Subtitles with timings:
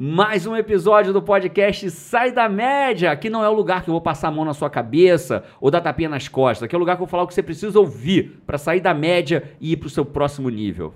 [0.00, 3.10] Mais um episódio do podcast Sai da Média.
[3.10, 5.72] Aqui não é o lugar que eu vou passar a mão na sua cabeça ou
[5.72, 6.62] dar tapinha nas costas.
[6.62, 8.78] Aqui é o lugar que eu vou falar o que você precisa ouvir para sair
[8.78, 10.94] da média e ir para o seu próximo nível.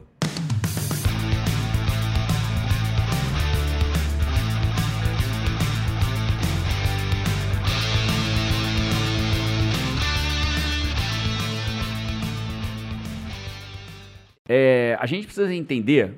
[14.48, 16.14] É, a gente precisa entender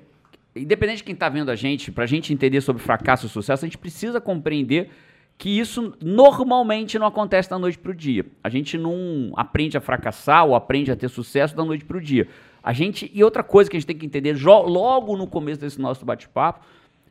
[0.57, 3.65] independente de quem está vendo a gente, para a gente entender sobre fracasso e sucesso,
[3.65, 4.91] a gente precisa compreender
[5.37, 8.25] que isso normalmente não acontece da noite para o dia.
[8.43, 12.01] A gente não aprende a fracassar ou aprende a ter sucesso da noite para o
[12.01, 12.29] dia.
[12.63, 15.81] A gente e outra coisa que a gente tem que entender logo no começo desse
[15.81, 16.65] nosso bate-papo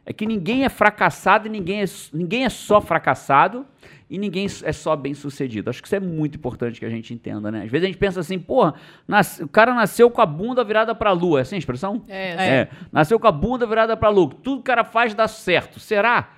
[0.06, 3.66] é que ninguém é fracassado e ninguém é, ninguém é só fracassado
[4.10, 5.70] e ninguém é só bem sucedido.
[5.70, 7.64] Acho que isso é muito importante que a gente entenda, né?
[7.64, 8.76] Às vezes a gente pensa assim, porra,
[9.42, 11.40] o cara nasceu com a bunda virada para a lua.
[11.40, 12.04] É assim a expressão?
[12.08, 12.50] É, é.
[12.56, 12.70] é.
[12.92, 14.30] Nasceu com a bunda virada para a lua.
[14.30, 15.80] Tudo que o cara faz dá certo.
[15.80, 16.30] Será?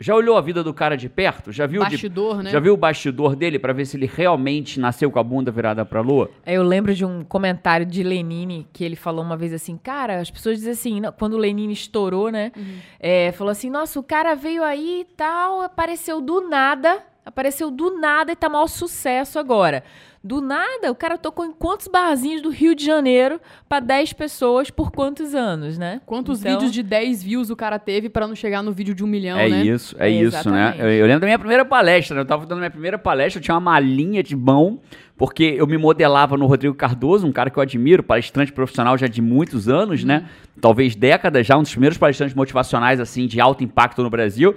[0.00, 1.52] Já olhou a vida do cara de perto?
[1.52, 2.50] Já viu bastidor, de, né?
[2.50, 5.84] Já viu o bastidor dele para ver se ele realmente nasceu com a bunda virada
[5.84, 6.30] para a lua?
[6.44, 10.30] Eu lembro de um comentário de Lenine que ele falou uma vez assim, cara, as
[10.30, 12.50] pessoas dizem assim, quando o Lenine estourou, né?
[12.56, 12.76] Uhum.
[12.98, 17.98] É, falou assim, nossa, o cara veio aí e tal, apareceu do nada Apareceu do
[17.98, 19.82] nada e tá maior sucesso agora.
[20.22, 24.70] Do nada, o cara tocou em quantos barzinhos do Rio de Janeiro para 10 pessoas
[24.70, 26.00] por quantos anos, né?
[26.06, 26.52] Quantos então...
[26.52, 29.38] vídeos de 10 views o cara teve para não chegar no vídeo de um milhão,
[29.38, 29.62] é né?
[29.62, 30.76] Isso, é, é isso, né?
[30.78, 32.22] Eu, eu, lembro da minha primeira palestra, né?
[32.22, 34.80] Eu tava dando minha primeira palestra, eu tinha uma malinha de mão,
[35.14, 39.06] porque eu me modelava no Rodrigo Cardoso, um cara que eu admiro, palestrante profissional já
[39.06, 40.20] de muitos anos, né?
[40.20, 40.60] Uhum.
[40.60, 44.56] Talvez décadas já, um dos primeiros palestrantes motivacionais, assim, de alto impacto no Brasil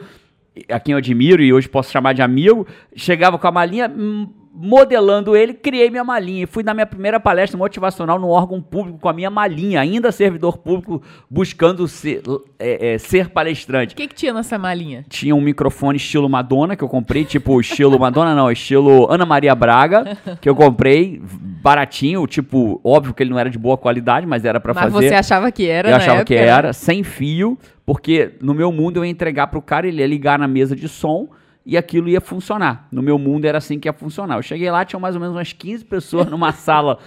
[0.70, 4.30] a quem eu admiro e hoje posso chamar de amigo, chegava com a malinha, hum,
[4.60, 6.44] modelando ele, criei minha malinha.
[6.44, 10.12] E fui na minha primeira palestra motivacional no órgão público com a minha malinha, ainda
[10.12, 12.24] servidor público, buscando ser,
[12.58, 13.94] é, é, ser palestrante.
[13.94, 15.06] O que, que tinha nessa malinha?
[15.08, 19.54] Tinha um microfone estilo Madonna, que eu comprei, tipo estilo Madonna, não, estilo Ana Maria
[19.54, 24.44] Braga, que eu comprei baratinho, tipo, óbvio que ele não era de boa qualidade, mas
[24.44, 24.96] era para fazer.
[24.96, 26.26] Mas você achava que era, Eu achava época?
[26.26, 30.08] que era, sem fio, porque no meu mundo eu ia entregar pro cara, ele ia
[30.08, 31.28] ligar na mesa de som
[31.68, 32.88] e aquilo ia funcionar.
[32.90, 34.38] No meu mundo era assim que ia funcionar.
[34.38, 36.98] Eu cheguei lá, tinha mais ou menos umas 15 pessoas numa sala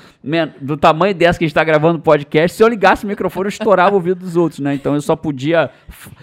[0.60, 2.58] do tamanho dessa que a gente está gravando o podcast.
[2.58, 4.74] Se eu ligasse o microfone, eu estourava o ouvido dos outros, né?
[4.74, 5.70] Então eu só podia.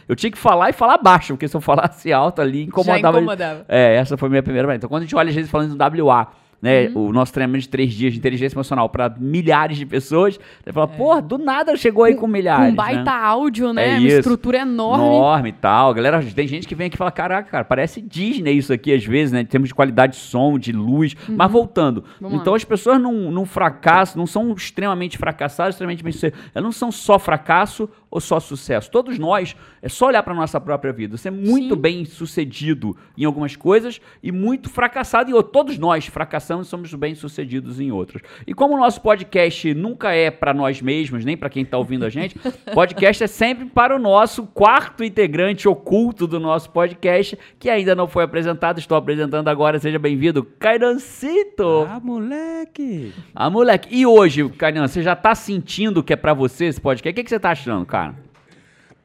[0.07, 3.17] Eu tinha que falar e falar baixo, porque se eu falasse alto ali, incomodava.
[3.17, 3.65] Já incomodava.
[3.67, 4.75] É, essa foi a minha primeira.
[4.75, 6.27] Então quando a gente olha, às vezes, falando do WA
[6.61, 7.07] né, uhum.
[7.07, 10.89] o nosso treinamento de três dias de inteligência emocional para milhares de pessoas, você fala,
[10.91, 10.97] é.
[10.97, 12.67] porra, do nada chegou aí com milhares.
[12.67, 13.11] Com um baita né?
[13.11, 13.95] áudio, né?
[13.95, 15.05] É uma estrutura enorme.
[15.05, 15.93] Enorme e tal.
[15.93, 19.05] Galera, tem gente que vem aqui e fala, caraca, cara, parece Disney isso aqui às
[19.05, 19.41] vezes, né?
[19.41, 21.15] Em termos de qualidade de som, de luz.
[21.27, 21.35] Uhum.
[21.37, 22.03] Mas voltando.
[22.19, 22.57] Vamos então lá.
[22.57, 26.13] as pessoas não, não fracassam, não são extremamente fracassadas, extremamente bem
[26.53, 28.89] Elas não são só fracasso ou só sucesso.
[28.89, 31.17] Todos nós, é só olhar para nossa própria vida.
[31.17, 31.81] Você é muito Sim.
[31.81, 35.51] bem sucedido em algumas coisas e muito fracassado em outras.
[35.51, 38.21] Todos nós fracassamos e somos bem sucedidos em outras.
[38.45, 42.05] E como o nosso podcast nunca é para nós mesmos, nem para quem está ouvindo
[42.05, 42.37] a gente,
[42.73, 48.07] podcast é sempre para o nosso quarto integrante oculto do nosso podcast, que ainda não
[48.07, 48.79] foi apresentado.
[48.79, 49.79] Estou apresentando agora.
[49.79, 51.87] Seja bem-vindo, Cairancito.
[51.89, 53.13] Ah, moleque.
[53.35, 53.87] Ah, moleque.
[53.91, 57.11] E hoje, Cairan, você já está sentindo que é para você esse podcast?
[57.11, 58.06] O que, que você está achando, cara?
[58.11, 58.27] Cara?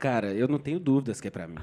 [0.03, 1.55] Cara, eu não tenho dúvidas que é pra mim.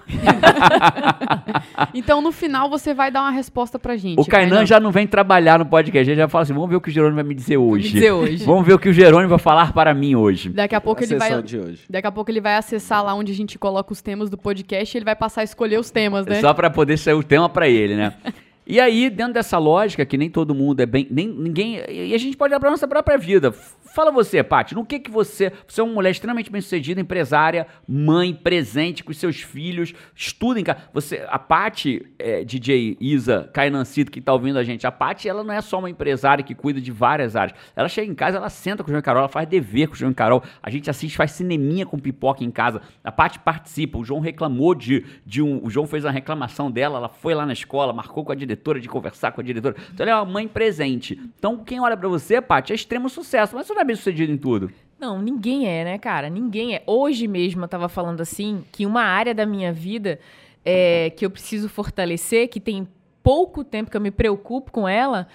[1.94, 4.17] então, no final, você vai dar uma resposta pra gente.
[4.17, 6.09] O Kainan já não vem trabalhar no podcast.
[6.09, 7.88] Ele já fala assim: vamos ver o que o Jerônimo vai me dizer hoje.
[7.88, 8.38] Me dizer hoje.
[8.47, 10.47] vamos ver o que o Jerônimo vai falar para mim hoje.
[10.51, 11.44] Daqui a pouco a ele vai.
[11.44, 11.81] De hoje.
[11.89, 14.95] Daqui a pouco ele vai acessar lá onde a gente coloca os temas do podcast
[14.95, 16.39] e ele vai passar a escolher os temas, né?
[16.39, 18.13] Só para poder sair o tema para ele, né?
[18.72, 21.07] E aí, dentro dessa lógica, que nem todo mundo é bem.
[21.09, 21.81] Nem, ninguém.
[21.90, 23.52] E a gente pode olhar para nossa própria vida.
[23.52, 25.52] Fala você, Paty, no que que você.
[25.68, 30.63] Você é uma mulher extremamente bem-sucedida, empresária, mãe, presente com os seus filhos, estuda em
[30.63, 30.81] casa.
[30.94, 35.44] Você, a Paty, é, DJ Isa Cainancito, que tá ouvindo a gente, a Paty, ela
[35.44, 37.57] não é só uma empresária que cuida de várias áreas.
[37.75, 39.97] Ela chega em casa, ela senta com o João Carol, ela faz dever com o
[39.97, 40.44] João Carol.
[40.62, 42.84] A gente assiste, faz cineminha com pipoca em casa.
[43.03, 43.97] A Paty participa.
[43.97, 45.59] O João reclamou de, de um.
[45.66, 48.58] O João fez uma reclamação dela, ela foi lá na escola, marcou com a diretora
[48.79, 49.75] de conversar com a diretora.
[49.94, 51.19] Então ela é uma mãe presente.
[51.38, 53.56] Então, quem olha para você, Paty, é extremo sucesso.
[53.56, 54.71] Mas você não é bem sucedido em tudo.
[55.00, 56.29] Não, ninguém é, né, cara?
[56.29, 56.83] Ninguém é.
[56.85, 60.19] Hoje mesmo eu tava falando assim que uma área da minha vida
[60.65, 62.88] é, que eu preciso fortalecer, que tem
[63.23, 65.27] pouco tempo que eu me preocupo com ela,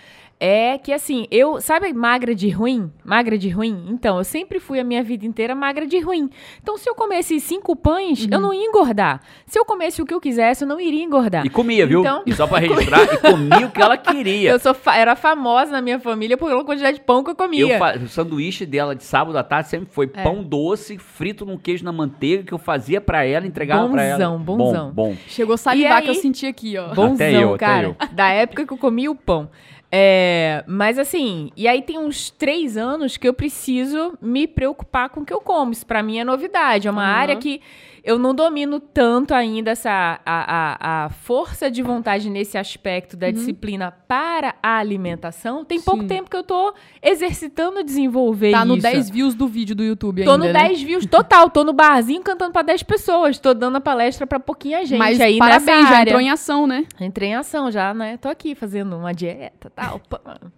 [0.45, 2.93] é que assim, eu, sabe magra de ruim?
[3.03, 3.87] Magra de ruim?
[3.89, 6.29] Então, eu sempre fui a minha vida inteira magra de ruim.
[6.63, 8.29] Então, se eu comesse cinco pães, uhum.
[8.31, 9.23] eu não ia engordar.
[9.47, 11.47] Se eu comesse o que eu quisesse, eu não iria engordar.
[11.47, 12.01] E comia, viu?
[12.01, 14.51] Então, e só pra registrar, e comia o que ela queria.
[14.51, 17.35] Eu sou fa era famosa na minha família por uma quantidade de pão que eu
[17.35, 17.79] comia.
[17.79, 20.23] Eu o sanduíche dela de sábado à tarde sempre foi é.
[20.23, 24.05] pão doce, frito num queijo na manteiga, que eu fazia para ela, entregava bonzão, pra
[24.05, 24.19] ela.
[24.19, 24.93] Bonzão, bonzão.
[24.93, 25.17] Bom, bom.
[25.27, 26.89] Chegou a salivar que eu senti aqui, ó.
[26.89, 27.97] Bonzão, até eu, cara.
[27.99, 28.15] Até eu.
[28.15, 29.49] Da época que eu comia o pão.
[29.97, 35.21] É, mas assim, e aí tem uns três anos que eu preciso me preocupar com
[35.21, 35.71] o que eu como.
[35.71, 36.89] Isso pra mim é novidade.
[36.89, 37.17] É uma uhum.
[37.17, 37.61] área que
[38.05, 43.29] eu não domino tanto ainda essa a, a, a força de vontade nesse aspecto da
[43.29, 43.33] uhum.
[43.33, 45.65] disciplina para a alimentação.
[45.65, 45.85] Tem Sim.
[45.87, 48.69] pouco tempo que eu tô exercitando desenvolver tá isso.
[48.69, 50.69] Tá no 10 views do vídeo do YouTube tô ainda, Tô no né?
[50.69, 51.49] 10 views total.
[51.49, 53.39] Tô no barzinho cantando para 10 pessoas.
[53.39, 56.85] Tô dando a palestra para pouquinha gente Mas aí parabéns, já entrou em ação, né?
[57.01, 58.19] Entrei em ação já, né?
[58.19, 59.99] Tô aqui fazendo uma dieta, tal.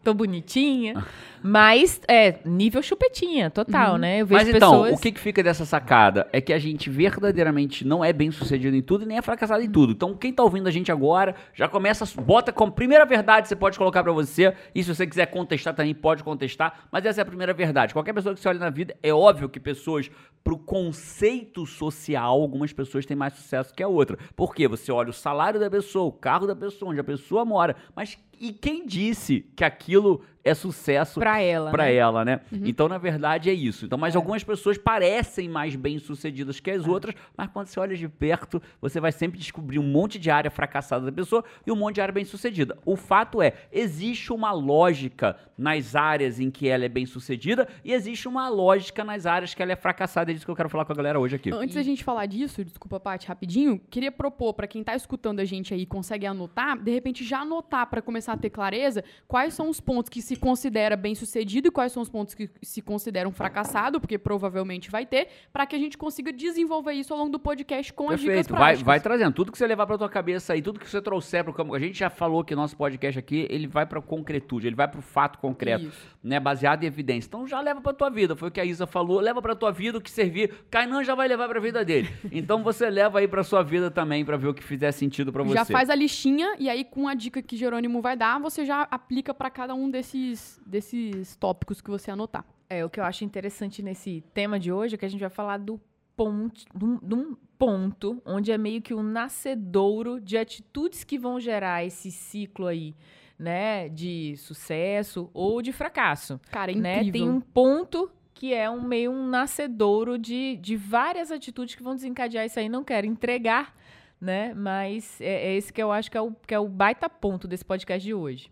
[0.02, 1.04] tô bonitinha.
[1.40, 3.98] Mas, é, nível chupetinha, total, uhum.
[3.98, 4.20] né?
[4.20, 4.98] Eu vejo Mas então, pessoas...
[4.98, 6.26] o que, que fica dessa sacada?
[6.32, 7.35] É que a gente verdadeiramente
[7.84, 9.92] não é bem sucedido em tudo e nem é fracassado em tudo.
[9.92, 13.78] Então, quem tá ouvindo a gente agora, já começa, bota como primeira verdade, você pode
[13.78, 14.54] colocar para você.
[14.74, 16.86] E se você quiser contestar também, pode contestar.
[16.90, 17.92] Mas essa é a primeira verdade.
[17.92, 20.10] Qualquer pessoa que você olha na vida, é óbvio que pessoas,
[20.42, 24.18] pro conceito social, algumas pessoas têm mais sucesso que a outra.
[24.34, 24.68] Por quê?
[24.68, 27.76] Você olha o salário da pessoa, o carro da pessoa, onde a pessoa mora.
[27.94, 31.94] Mas e quem disse que aquilo é sucesso para ela, pra né?
[31.94, 32.40] ela, né?
[32.52, 32.60] Uhum.
[32.64, 33.84] Então, na verdade, é isso.
[33.84, 34.16] Então, mas é.
[34.16, 36.88] algumas pessoas parecem mais bem-sucedidas que as é.
[36.88, 40.48] outras, mas quando você olha de perto, você vai sempre descobrir um monte de área
[40.48, 42.78] fracassada da pessoa e um monte de área bem-sucedida.
[42.86, 48.28] O fato é, existe uma lógica nas áreas em que ela é bem-sucedida e existe
[48.28, 50.30] uma lógica nas áreas que ela é fracassada.
[50.30, 51.50] É disso que eu quero falar com a galera hoje aqui.
[51.52, 55.44] Antes da gente falar disso, desculpa, Paty, rapidinho, queria propor para quem tá escutando a
[55.44, 59.68] gente aí consegue anotar, de repente já anotar para começar a ter clareza quais são
[59.68, 63.32] os pontos que se considera bem sucedido e quais são os pontos que se consideram
[63.32, 67.38] fracassado, porque provavelmente vai ter, para que a gente consiga desenvolver isso ao longo do
[67.38, 68.30] podcast com Perfeito.
[68.30, 68.82] as dicas práticas.
[68.82, 71.44] Vai, vai trazendo tudo que você levar para tua cabeça aí, tudo que você trouxer
[71.44, 71.74] para o campo.
[71.74, 74.98] A gente já falou que nosso podcast aqui, ele vai para concretude, ele vai para
[74.98, 76.16] o fato concreto, isso.
[76.22, 77.28] né, baseado em evidência.
[77.28, 79.70] Então já leva para tua vida, foi o que a Isa falou, leva para tua
[79.70, 80.52] vida o que servir.
[80.70, 82.08] Kainan já vai levar para a vida dele.
[82.32, 85.42] Então você leva aí para sua vida também para ver o que fizer sentido para
[85.42, 85.54] você.
[85.54, 88.82] Já faz a listinha e aí com a dica que Jerônimo vai dar, você já
[88.90, 92.44] aplica para cada um desses, desses tópicos que você anotar.
[92.68, 95.30] É, o que eu acho interessante nesse tema de hoje é que a gente vai
[95.30, 95.80] falar do
[96.16, 101.84] ponto, de um ponto onde é meio que um nascedouro de atitudes que vão gerar
[101.84, 102.94] esse ciclo aí,
[103.38, 106.40] né, de sucesso ou de fracasso.
[106.50, 106.96] Cara, é né?
[106.96, 107.20] incrível.
[107.20, 111.94] Tem um ponto que é um meio um nascedouro de, de várias atitudes que vão
[111.94, 112.68] desencadear isso aí.
[112.68, 113.74] Não quero entregar,
[114.20, 114.54] né?
[114.54, 117.46] Mas é, é esse que eu acho que é, o, que é o baita ponto
[117.46, 118.50] desse podcast de hoje.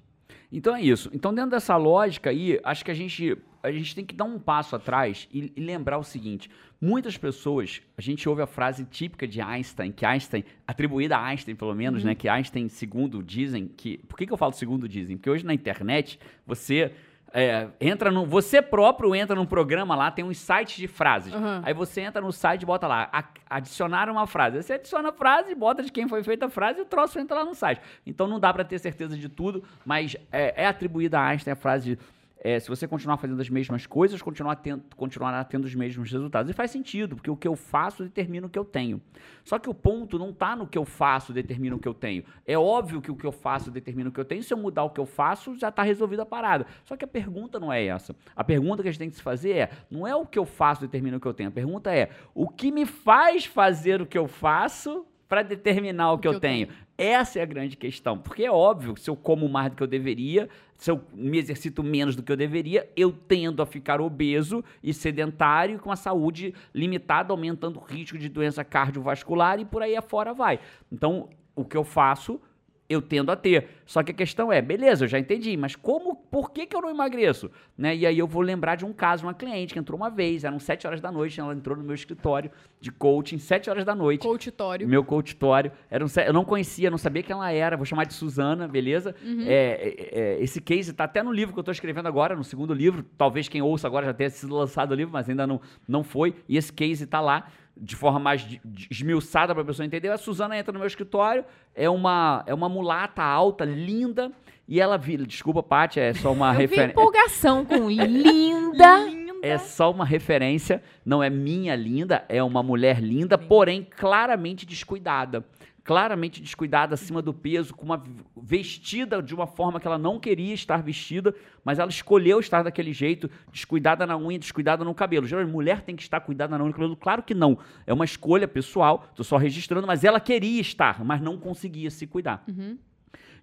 [0.52, 1.11] Então é isso.
[1.12, 4.38] Então, dentro dessa lógica aí, acho que a gente, a gente tem que dar um
[4.38, 6.49] passo atrás e, e, lembrar o seguinte:
[6.81, 11.56] muitas pessoas, a gente ouve a frase típica de Einstein, que Einstein, atribuída a Einstein,
[11.56, 12.11] pelo menos, uhum.
[12.11, 12.14] né?
[12.14, 13.99] Que Einstein, segundo dizem, que.
[13.99, 15.16] Por que, que eu falo segundo dizem?
[15.16, 16.93] Porque hoje na internet você
[17.37, 21.35] é, entra no, você próprio entra num programa lá, tem um site de frases.
[21.35, 21.63] Uhum.
[21.65, 24.59] Aí você entra no site e bota lá, a, adicionar uma frase.
[24.59, 27.19] Aí você adiciona a frase, bota de quem foi feita a frase e o troço
[27.19, 27.81] entra lá no site.
[28.07, 31.57] Então não dá para ter certeza de tudo, mas é, é atribuída a Einstein a
[31.57, 31.99] frase de
[32.44, 36.50] é, se você continuar fazendo as mesmas coisas, continuar tendo, continuará tendo os mesmos resultados.
[36.50, 39.00] E faz sentido, porque o que eu faço determina o que eu tenho.
[39.43, 42.23] Só que o ponto não está no que eu faço determina o que eu tenho.
[42.46, 44.43] É óbvio que o que eu faço determina o que eu tenho.
[44.43, 46.67] Se eu mudar o que eu faço, já está resolvida a parada.
[46.85, 48.14] Só que a pergunta não é essa.
[48.37, 50.44] A pergunta que a gente tem que se fazer é: não é o que eu
[50.44, 51.49] faço determina o que eu tenho.
[51.49, 56.14] A pergunta é: o que me faz fazer o que eu faço para determinar o,
[56.14, 56.67] o que, eu, eu tenho.
[56.67, 56.79] tenho.
[56.96, 58.19] Essa é a grande questão.
[58.19, 61.83] Porque é óbvio, se eu como mais do que eu deveria, se eu me exercito
[61.83, 66.54] menos do que eu deveria, eu tendo a ficar obeso e sedentário com a saúde
[66.73, 70.61] limitada, aumentando o risco de doença cardiovascular e por aí afora vai.
[70.90, 72.40] Então, o que eu faço
[72.88, 73.69] eu tendo a ter.
[73.87, 76.81] Só que a questão é, beleza, eu já entendi, mas como, por que, que eu
[76.81, 77.50] não emagreço?
[77.76, 77.97] Né?
[77.97, 80.59] E aí eu vou lembrar de um caso, uma cliente que entrou uma vez, eram
[80.59, 82.50] sete horas da noite, ela entrou no meu escritório
[82.81, 84.23] de coaching, sete horas da noite.
[84.23, 84.88] Coachitório.
[84.88, 85.73] Meu coachitório.
[85.91, 89.14] Era um, eu não conhecia, não sabia quem ela era, vou chamar de Suzana, beleza?
[89.23, 89.45] Uhum.
[89.47, 92.45] É, é, é, esse case está até no livro que eu estou escrevendo agora, no
[92.45, 95.61] segundo livro, talvez quem ouça agora já tenha sido lançado o livro, mas ainda não,
[95.88, 98.47] não foi, e esse case está lá de forma mais
[98.90, 100.09] esmiuçada para a pessoa entender.
[100.11, 104.31] A Suzana entra no meu escritório, é uma, é uma mulata alta, linda,
[104.66, 105.26] e ela vira.
[105.26, 106.93] Desculpa, Paty, é só uma referência.
[106.93, 109.07] empolgação com linda.
[109.43, 115.45] é só uma referência, não é minha linda, é uma mulher linda, porém claramente descuidada.
[115.85, 118.03] Claramente descuidada, acima do peso, com uma
[118.35, 122.91] vestida de uma forma que ela não queria estar vestida, mas ela escolheu estar daquele
[122.91, 125.26] jeito, descuidada na unha, descuidada no cabelo.
[125.26, 126.97] Geralmente, mulher tem que estar cuidada na unha e no cabelo?
[126.97, 127.59] Claro que não.
[127.87, 132.07] É uma escolha pessoal, tô só registrando, mas ela queria estar, mas não conseguia se
[132.07, 132.43] cuidar.
[132.49, 132.79] Uhum.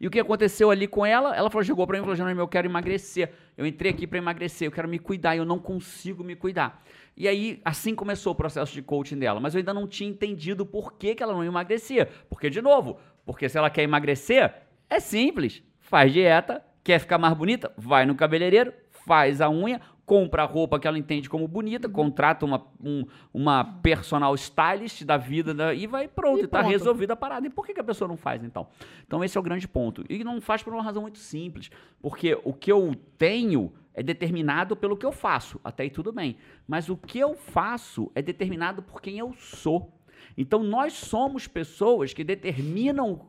[0.02, 1.36] E o que aconteceu ali com ela?
[1.36, 3.32] Ela falou, chegou pra mim e falou, Jerônimo, eu quero emagrecer.
[3.56, 6.84] Eu entrei aqui para emagrecer, eu quero me cuidar eu não consigo me cuidar.
[7.22, 9.40] E aí, assim começou o processo de coaching dela.
[9.40, 12.10] Mas eu ainda não tinha entendido por que, que ela não emagrecia.
[12.28, 14.52] Porque, de novo, porque se ela quer emagrecer,
[14.90, 15.62] é simples.
[15.80, 20.80] Faz dieta, quer ficar mais bonita, vai no cabeleireiro, faz a unha, compra a roupa
[20.80, 25.86] que ela entende como bonita, contrata uma, um, uma personal stylist da vida da, e
[25.86, 26.72] vai pronto, E e tá pronto.
[26.72, 27.46] resolvida a parada.
[27.46, 28.66] E por que, que a pessoa não faz, então?
[29.06, 30.04] Então esse é o grande ponto.
[30.10, 31.70] E não faz por uma razão muito simples.
[32.02, 35.60] Porque o que eu tenho é determinado pelo que eu faço.
[35.64, 36.38] Até aí tudo bem.
[36.68, 39.94] Mas o que eu faço é determinado por quem eu sou.
[40.38, 43.26] Então nós somos pessoas que determinam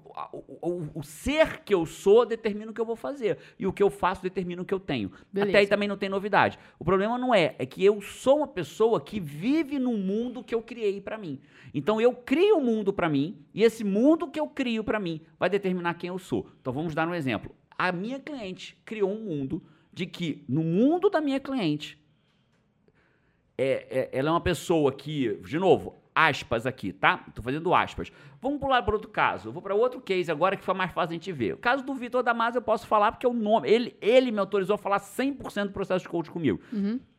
[0.61, 3.73] o, o- o ser que eu sou determina o que eu vou fazer e o
[3.73, 5.11] que eu faço determina o que eu tenho.
[5.33, 5.51] Beleza.
[5.51, 6.59] Até aí também não tem novidade.
[6.79, 10.55] O problema não é é que eu sou uma pessoa que vive no mundo que
[10.55, 11.41] eu criei pra mim.
[11.75, 15.23] Então eu crio um mundo pra mim e esse mundo que eu crio pra mim
[15.41, 16.47] vai determinar quem eu sou.
[16.61, 17.53] Então vamos dar um exemplo.
[17.77, 21.99] A minha cliente criou um mundo de que no mundo da minha cliente
[23.59, 27.19] é, é- ela é uma pessoa que, de novo, aspas aqui, tá?
[27.35, 28.13] Tô fazendo aspas.
[28.41, 29.49] Vamos pular para outro caso.
[29.49, 31.55] Eu vou para outro case agora que foi mais fácil a gente ver.
[31.55, 33.71] O caso do Vitor Damasio eu posso falar porque é o nome.
[33.71, 36.61] Ele, ele me autorizou a falar 100% do processo de coach comigo.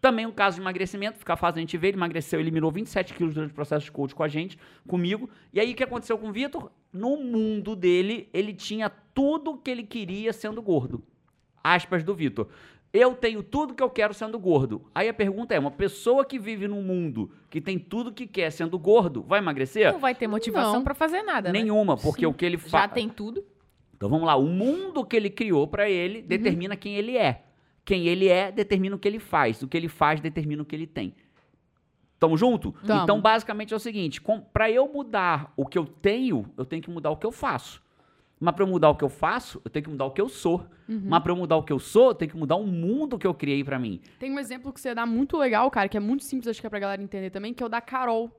[0.02, 1.90] Também um caso de emagrecimento, fica fácil a gente ver.
[1.90, 5.30] Ele emagreceu, eliminou 27 quilos durante o processo de coach com a gente, comigo.
[5.52, 6.72] E aí o que aconteceu com o Vitor?
[6.92, 11.04] No mundo dele, ele tinha tudo que ele queria sendo gordo
[11.64, 12.48] aspas do Vitor.
[12.92, 14.86] Eu tenho tudo que eu quero sendo gordo.
[14.94, 18.52] Aí a pergunta é: uma pessoa que vive num mundo que tem tudo que quer
[18.52, 19.92] sendo gordo, vai emagrecer?
[19.92, 21.60] Não vai ter motivação pra fazer nada, né?
[21.60, 22.92] Nenhuma, porque o que ele Já faz.
[22.94, 23.44] tem tudo.
[23.96, 27.46] Então vamos lá, o mundo que ele criou pra ele determina quem ele é.
[27.86, 29.62] Quem ele é determina o que ele faz.
[29.62, 31.16] O que ele faz determina o que ele tem.
[32.20, 32.72] Tamo junto?
[32.86, 33.04] Tamo.
[33.04, 34.22] Então, basicamente é o seguinte:
[34.54, 37.83] para eu mudar o que eu tenho, eu tenho que mudar o que eu faço.
[38.44, 40.28] Mas para eu mudar o que eu faço, eu tenho que mudar o que eu
[40.28, 40.66] sou.
[40.86, 43.26] Mas para eu mudar o que eu sou, eu tenho que mudar o mundo que
[43.26, 44.02] eu criei pra mim.
[44.20, 46.68] Tem um exemplo que você dá muito legal, cara, que é muito simples, acho que
[46.68, 48.30] é pra galera entender também, que é o da Carol,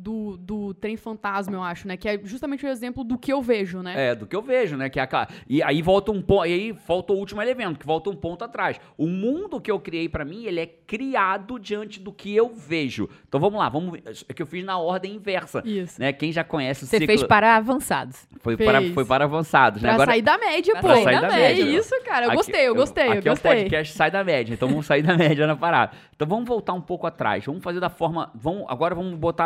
[0.00, 1.96] do, do Trem Fantasma, eu acho, né?
[1.96, 4.10] Que é justamente o exemplo do que eu vejo, né?
[4.10, 4.88] É, do que eu vejo, né?
[4.88, 5.28] Que é aquela...
[5.48, 6.46] E aí volta um ponto.
[6.46, 8.80] E aí falta o último elemento, que volta um ponto atrás.
[8.96, 13.08] O mundo que eu criei pra mim, ele é criado diante do que eu vejo.
[13.28, 13.98] Então vamos lá, vamos.
[14.28, 15.62] É que eu fiz na ordem inversa.
[15.64, 16.00] Isso.
[16.00, 16.12] Né?
[16.12, 17.06] Quem já conhece o Você ciclo.
[17.06, 18.26] fez para avançados.
[18.40, 18.70] Foi, Fez.
[18.70, 19.94] para, foi para avançados, né?
[19.96, 21.02] Pra sair da média, Pra pô.
[21.02, 21.62] sair da média.
[21.64, 22.24] É isso, cara.
[22.26, 23.52] Eu Aqui- gostei, eu gostei, eu Aqui é o gostei.
[23.54, 25.92] podcast Sai da Média, então vamos sair da média na parada.
[26.16, 27.44] Então vamos voltar um pouco atrás.
[27.44, 28.30] Vamos fazer da forma.
[28.34, 29.44] Vamos, agora vamos botar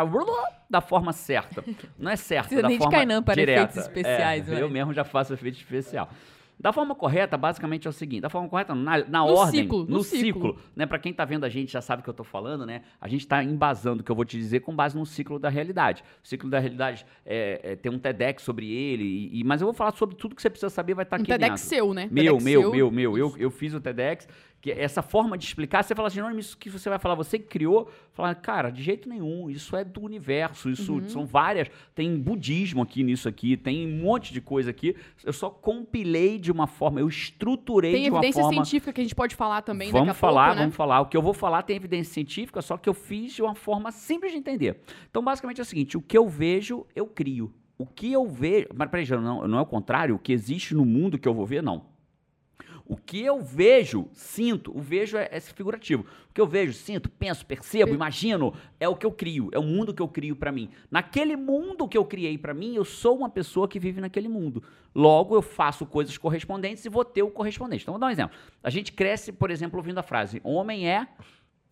[0.69, 1.63] da forma certa.
[1.97, 3.61] Não é certa, Precisa da nem de forma Kainan para direta.
[3.63, 6.09] efeitos especiais, É, eu mesmo já faço efeito especial.
[6.57, 9.79] Da forma correta, basicamente é o seguinte: da forma correta, na, na No ordem, ciclo,
[9.83, 10.21] no, no ciclo,
[10.51, 10.57] ciclo.
[10.73, 10.85] né?
[10.85, 12.83] Para quem tá vendo a gente já sabe o que eu tô falando, né?
[13.01, 15.49] A gente tá embasando o que eu vou te dizer com base no ciclo da
[15.49, 16.01] realidade.
[16.23, 19.65] O ciclo da realidade é, é, tem um TEDx sobre ele, e, e- mas eu
[19.67, 21.75] vou falar sobre tudo que você precisa saber, vai estar Um aqui TEDx dentro.
[21.75, 22.07] seu, né?
[22.09, 22.71] Meu, TEDx meu, seu.
[22.71, 23.17] meu, meu.
[23.17, 24.25] Eu, eu fiz o TEDx,
[24.65, 27.45] que essa forma de explicar, você fala assim, isso que você vai falar, você que
[27.45, 31.07] criou, fala, cara, de jeito nenhum, isso é do universo, isso Uhum.
[31.07, 35.51] são várias, tem budismo aqui nisso aqui, tem um monte de coisa aqui, eu só
[35.51, 38.65] compilei de uma forma, eu estruturei Tem de uma evidência forma...
[38.65, 40.61] científica que a gente pode falar também daqui Vamos a falar, pouco, né?
[40.63, 41.01] vamos falar.
[41.01, 43.91] O que eu vou falar tem evidência científica, só que eu fiz de uma forma
[43.91, 44.79] simples de entender.
[45.11, 47.53] Então, basicamente é o seguinte: o que eu vejo, eu crio.
[47.77, 48.67] O que eu vejo.
[48.73, 50.15] Mas peraí, não, não é o contrário?
[50.15, 51.93] O que existe no mundo que eu vou ver, não.
[52.87, 56.05] O que eu vejo, sinto, o vejo é, é figurativo.
[56.29, 59.63] O que eu vejo, sinto, penso, percebo, imagino, é o que eu crio, é o
[59.63, 60.69] mundo que eu crio pra mim.
[60.91, 64.61] Naquele mundo que eu criei pra mim, eu sou uma pessoa que vive naquele mundo.
[64.93, 67.83] Logo, eu faço coisas correspondentes e vou ter o correspondente.
[67.83, 68.37] Então, vou dar um exemplo.
[68.63, 71.07] A gente cresce, por exemplo, ouvindo a frase: homem é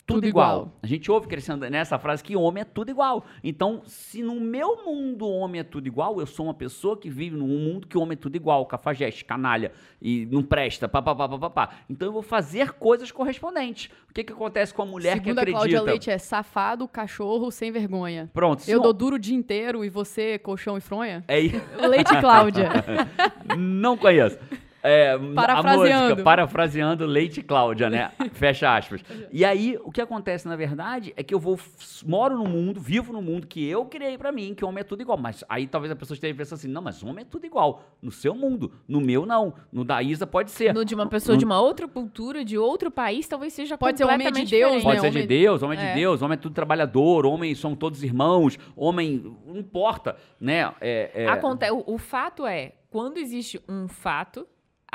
[0.06, 0.56] tudo, Tudo igual.
[0.60, 0.78] igual.
[0.82, 3.24] A gente ouve crescendo nessa frase que homem é tudo igual.
[3.42, 7.34] Então, se no meu mundo homem é tudo igual, eu sou uma pessoa que vive
[7.36, 11.70] num mundo que homem é tudo igual, cafajeste, canalha, e não presta, papapá, papapá.
[11.88, 13.90] Então eu vou fazer coisas correspondentes.
[14.10, 15.58] O que, que acontece com a mulher Segundo que a acredita?
[15.58, 18.30] Cláudia Leite é safado, cachorro, sem vergonha.
[18.34, 21.24] Pronto, Eu não- dou duro o dia inteiro e você, colchão e fronha?
[21.26, 21.40] É,
[21.86, 22.68] Leite Cláudia.
[23.56, 24.38] não conheço.
[24.86, 26.02] É, a Parafraseando.
[26.10, 28.12] música, parafraseando Leite Cláudia, né?
[28.34, 29.02] Fecha aspas.
[29.32, 31.58] E aí, o que acontece, na verdade, é que eu vou,
[32.06, 34.84] moro no mundo, vivo no mundo que eu criei pra mim, que o homem é
[34.84, 35.16] tudo igual.
[35.16, 37.82] Mas aí talvez a pessoa esteja pensando assim, não, mas o homem é tudo igual.
[38.02, 39.54] No seu mundo, no meu não.
[39.72, 40.74] No da Isa pode ser.
[40.74, 44.04] No de uma pessoa de uma outra cultura, de outro país, talvez seja Pode ser
[44.04, 44.82] homem de completamente Deus.
[44.82, 45.00] Pode né?
[45.00, 45.88] ser de Homem- Deus, homem É.
[45.88, 49.34] de Deus, homem é tudo trabalhador, homem são todos irmãos, homem.
[49.46, 50.70] Não importa, né?
[50.78, 54.46] É, é- Aconte- o, o fato é, quando existe um fato,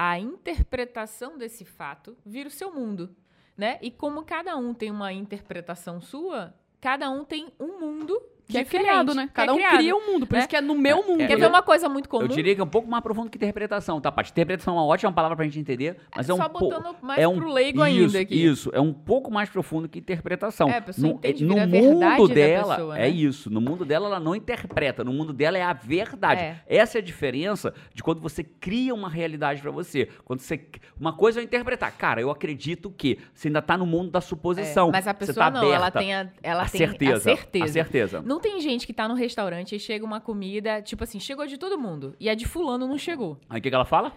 [0.01, 3.13] a interpretação desse fato vira o seu mundo,
[3.57, 3.77] né?
[3.81, 8.17] E como cada um tem uma interpretação sua, cada um tem um mundo
[8.49, 9.27] Que é criado, né?
[9.27, 9.77] que Cada é um criado.
[9.77, 10.25] cria um mundo.
[10.25, 10.39] Por né?
[10.39, 11.19] isso que é no meu mundo.
[11.19, 12.23] Quer eu- ver uma coisa muito comum?
[12.23, 14.31] Eu diria que é um pouco mais profundo que interpretação, tá, Paty?
[14.31, 16.59] Interpretação é uma ótima palavra pra gente entender, mas é, Só um pouco.
[16.69, 18.43] botando mais é um, pro leigo isso, ainda aqui.
[18.45, 20.67] Isso, é um pouco mais profundo que interpretação.
[20.67, 23.09] É, a pessoa no, entende, no mundo verdade da dela, pessoa, é né?
[23.09, 23.49] isso.
[23.51, 25.03] No mundo dela, ela não interpreta.
[25.03, 26.41] No mundo dela é a verdade.
[26.41, 26.61] É.
[26.67, 30.07] Essa é a diferença de quando você cria uma realidade pra você.
[30.25, 30.59] Quando você.
[30.99, 31.91] Uma coisa é eu interpretar.
[31.95, 34.89] Cara, eu acredito que você ainda tá no mundo da É, suposição.
[34.91, 37.15] mas a Você pessoa tá não, ela aberta tem a, ela a tem certeza.
[37.15, 37.65] a certeza.
[37.65, 38.21] A certeza.
[38.25, 41.57] Não tem gente que tá no restaurante e chega uma comida, tipo assim, chegou de
[41.57, 42.15] todo mundo.
[42.19, 43.37] E a de fulano não chegou.
[43.49, 44.11] Aí o que, que ela fala?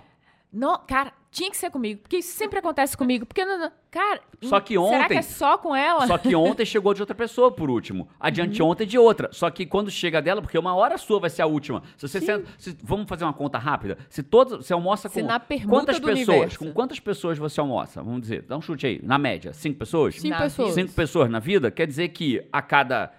[0.55, 2.03] Não, cara, tinha que ser comigo.
[2.03, 3.25] Porque isso sempre acontece comigo.
[3.25, 4.21] Porque, não, não- cara...
[4.43, 6.07] Só que Será que ontem- é só com ela?
[6.07, 8.07] Só que ontem chegou de outra pessoa por último.
[8.21, 8.69] Adiante Uhum.
[8.69, 9.31] ontem de outra.
[9.33, 11.83] Só que quando chega dela, porque uma hora sua vai ser a última.
[11.97, 13.97] Se você senta- se- vamos fazer uma conta rápida.
[14.11, 16.29] Se todos você almoça Se com na permuta quantas do pessoas?
[16.29, 16.59] universo.
[16.59, 18.03] Com quantas pessoas você almoça?
[18.03, 19.01] Vamos dizer, dá um chute aí.
[19.03, 20.17] Na média, cinco pessoas.
[20.17, 20.75] Cinco Na pessoas.
[20.75, 23.11] Cinco pessoas na vida quer dizer que a cada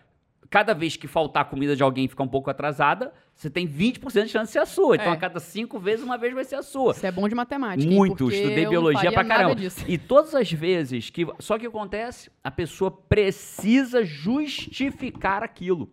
[0.53, 4.29] cada vez que faltar comida de alguém ficar um pouco atrasada, você tem 20% de
[4.29, 4.95] chance de ser a sua.
[4.98, 5.15] Então É.
[5.15, 6.93] a cada cinco vezes uma vez vai ser a sua.
[6.93, 7.89] Você é bom de matemática.
[7.89, 7.98] hein?
[7.98, 9.55] Muito, Porque estudei biologia pra caramba.
[9.55, 9.83] disso.
[9.88, 11.25] E todas as vezes que.
[11.39, 12.29] Só que o que acontece?
[12.43, 15.89] A pessoa precisa justificar aquilo.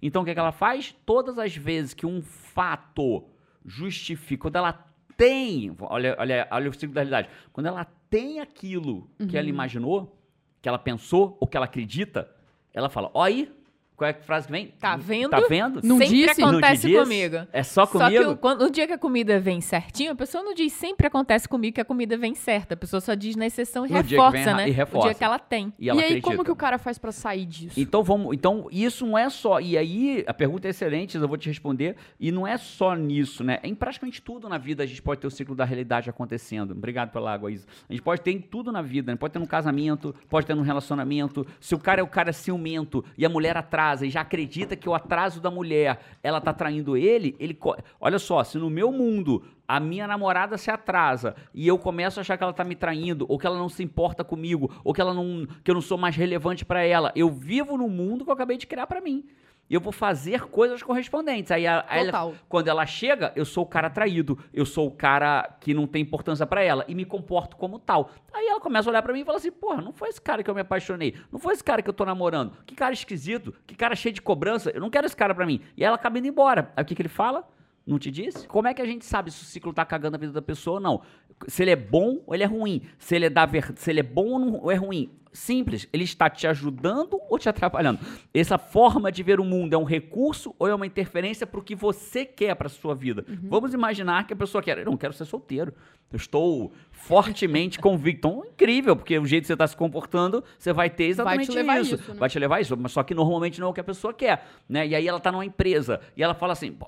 [0.00, 0.96] Então o que, é que ela faz?
[1.04, 3.24] Todas as vezes que um fato
[3.66, 4.72] justifica, quando ela
[5.14, 5.76] tem.
[5.78, 7.28] Olha, olha, olha o ciclo da realidade.
[7.52, 9.38] Quando ela tem aquilo que Uhum.
[9.40, 10.18] ela imaginou,
[10.62, 12.30] que ela pensou, ou que ela acredita,
[12.72, 13.52] ela fala: ó aí.
[14.00, 14.68] Qual é a frase que vem?
[14.80, 15.28] Tá vendo?
[15.28, 15.80] Tá vendo?
[15.84, 16.40] Não sempre disse?
[16.40, 16.98] Não te acontece disse?
[17.02, 17.36] comigo.
[17.52, 18.24] É só Só comigo?
[18.24, 21.06] que o, quando, o dia que a comida vem certinho, a pessoa não diz sempre
[21.06, 22.72] acontece comigo que a comida vem certa.
[22.72, 24.68] A pessoa só diz na exceção e No reforça, vem né?
[24.68, 25.08] e O reforça.
[25.08, 25.70] dia que ela tem.
[25.78, 26.30] E, ela E aí, acredita.
[26.30, 27.78] como que o cara faz pra sair disso?
[27.78, 31.36] Então vamos, então isso não é só, e aí a pergunta é excelente, eu vou
[31.36, 33.58] te responder, e não é só nisso, né?
[33.62, 36.70] Em praticamente tudo na vida a gente pode ter o ciclo da realidade acontecendo.
[36.70, 37.66] Obrigado pela água, Isa.
[37.86, 39.16] A gente pode ter em tudo na vida, né?
[39.18, 41.46] pode ter num casamento, pode ter num relacionamento.
[41.60, 43.58] Se o cara é o cara ciumento e a mulher
[43.90, 47.58] atrasa e já acredita que o atraso da mulher, ela tá traindo ele, ele
[48.00, 52.22] olha só, se no meu mundo a minha namorada se atrasa e eu começo a
[52.22, 55.00] achar que ela tá me traindo, ou que ela não se importa comigo, ou que
[55.00, 58.30] ela não, que eu não sou mais relevante pra ela, eu vivo no mundo que
[58.30, 59.24] eu acabei de criar pra mim.
[59.70, 61.52] E eu vou fazer coisas correspondentes.
[61.52, 62.10] Aí, a- aí ela-
[62.48, 66.02] quando ela chega, eu sou o cara traído, eu sou o cara que não tem
[66.02, 68.10] importância pra ela e me comporto como tal.
[68.34, 70.42] Aí ela começa a olhar pra mim e fala assim: "Porra, não foi esse cara
[70.42, 72.52] que eu me apaixonei, não foi esse cara que eu tô namorando.
[72.66, 75.60] Que cara esquisito, que cara cheio de cobrança, eu não quero esse cara pra mim".
[75.76, 76.72] E ela acaba indo embora.
[76.76, 77.48] Aí o que que ele fala?
[77.86, 78.48] Não te disse?
[78.48, 80.74] Como é que a gente sabe se o ciclo tá cagando a vida da pessoa
[80.78, 81.00] ou não?
[81.46, 82.82] Se ele é bom ou ele é ruim?
[82.98, 83.72] Se ele é, da ver...
[83.76, 85.10] se ele é bom ou, não- ou é ruim?
[85.32, 88.00] Simples, ele está te ajudando ou te atrapalhando?
[88.34, 91.62] Essa forma de ver o mundo é um recurso ou é uma interferência para o
[91.62, 93.24] que você quer para sua vida?
[93.44, 95.72] Vamos imaginar que a pessoa quer, eu não quero ser solteiro.
[96.12, 98.26] Eu estou fortemente convicto.
[98.26, 101.80] Então, incrível, porque o jeito que você está se comportando, você vai ter exatamente levar
[101.80, 101.94] isso.
[101.94, 102.18] isso, né?
[102.18, 104.12] Vai te levar a isso, mas só que normalmente não é o que a pessoa
[104.12, 104.86] quer, né?
[104.86, 106.86] E aí ela tá numa empresa e ela fala assim, "Pô,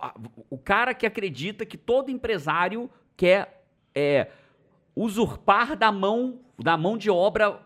[0.50, 4.28] o cara que acredita que todo empresário quer é,
[4.96, 7.61] usurpar da mão da mão de obra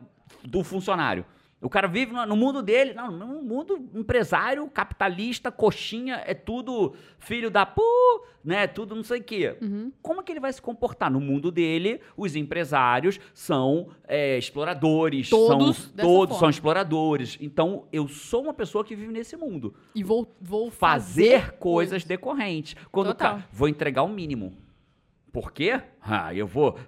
[0.44, 1.24] do funcionário.
[1.58, 7.50] O cara vive no, mundo dele, não, no mundo empresário, capitalista, coxinha, é tudo filho
[7.50, 7.82] da pu,
[8.44, 8.66] né?
[8.66, 9.56] Tudo não sei o quê.
[9.62, 9.90] Uhum.
[10.02, 11.10] Como é que ele vai se comportar?
[11.10, 16.50] No mundo dele, os empresários são é, exploradores, Todos são, todos são forma.
[16.50, 17.38] exploradores.
[17.40, 19.74] Então, eu sou uma pessoa que vive nesse mundo.
[19.94, 22.76] E vou, vou Fazer, fazer, coisas decorrentes.
[22.92, 23.32] Quando Total.
[23.36, 24.52] cara, vou entregar o mínimo.
[25.37, 25.79] Por quê?
[26.01, 26.79] Ah, eu vou.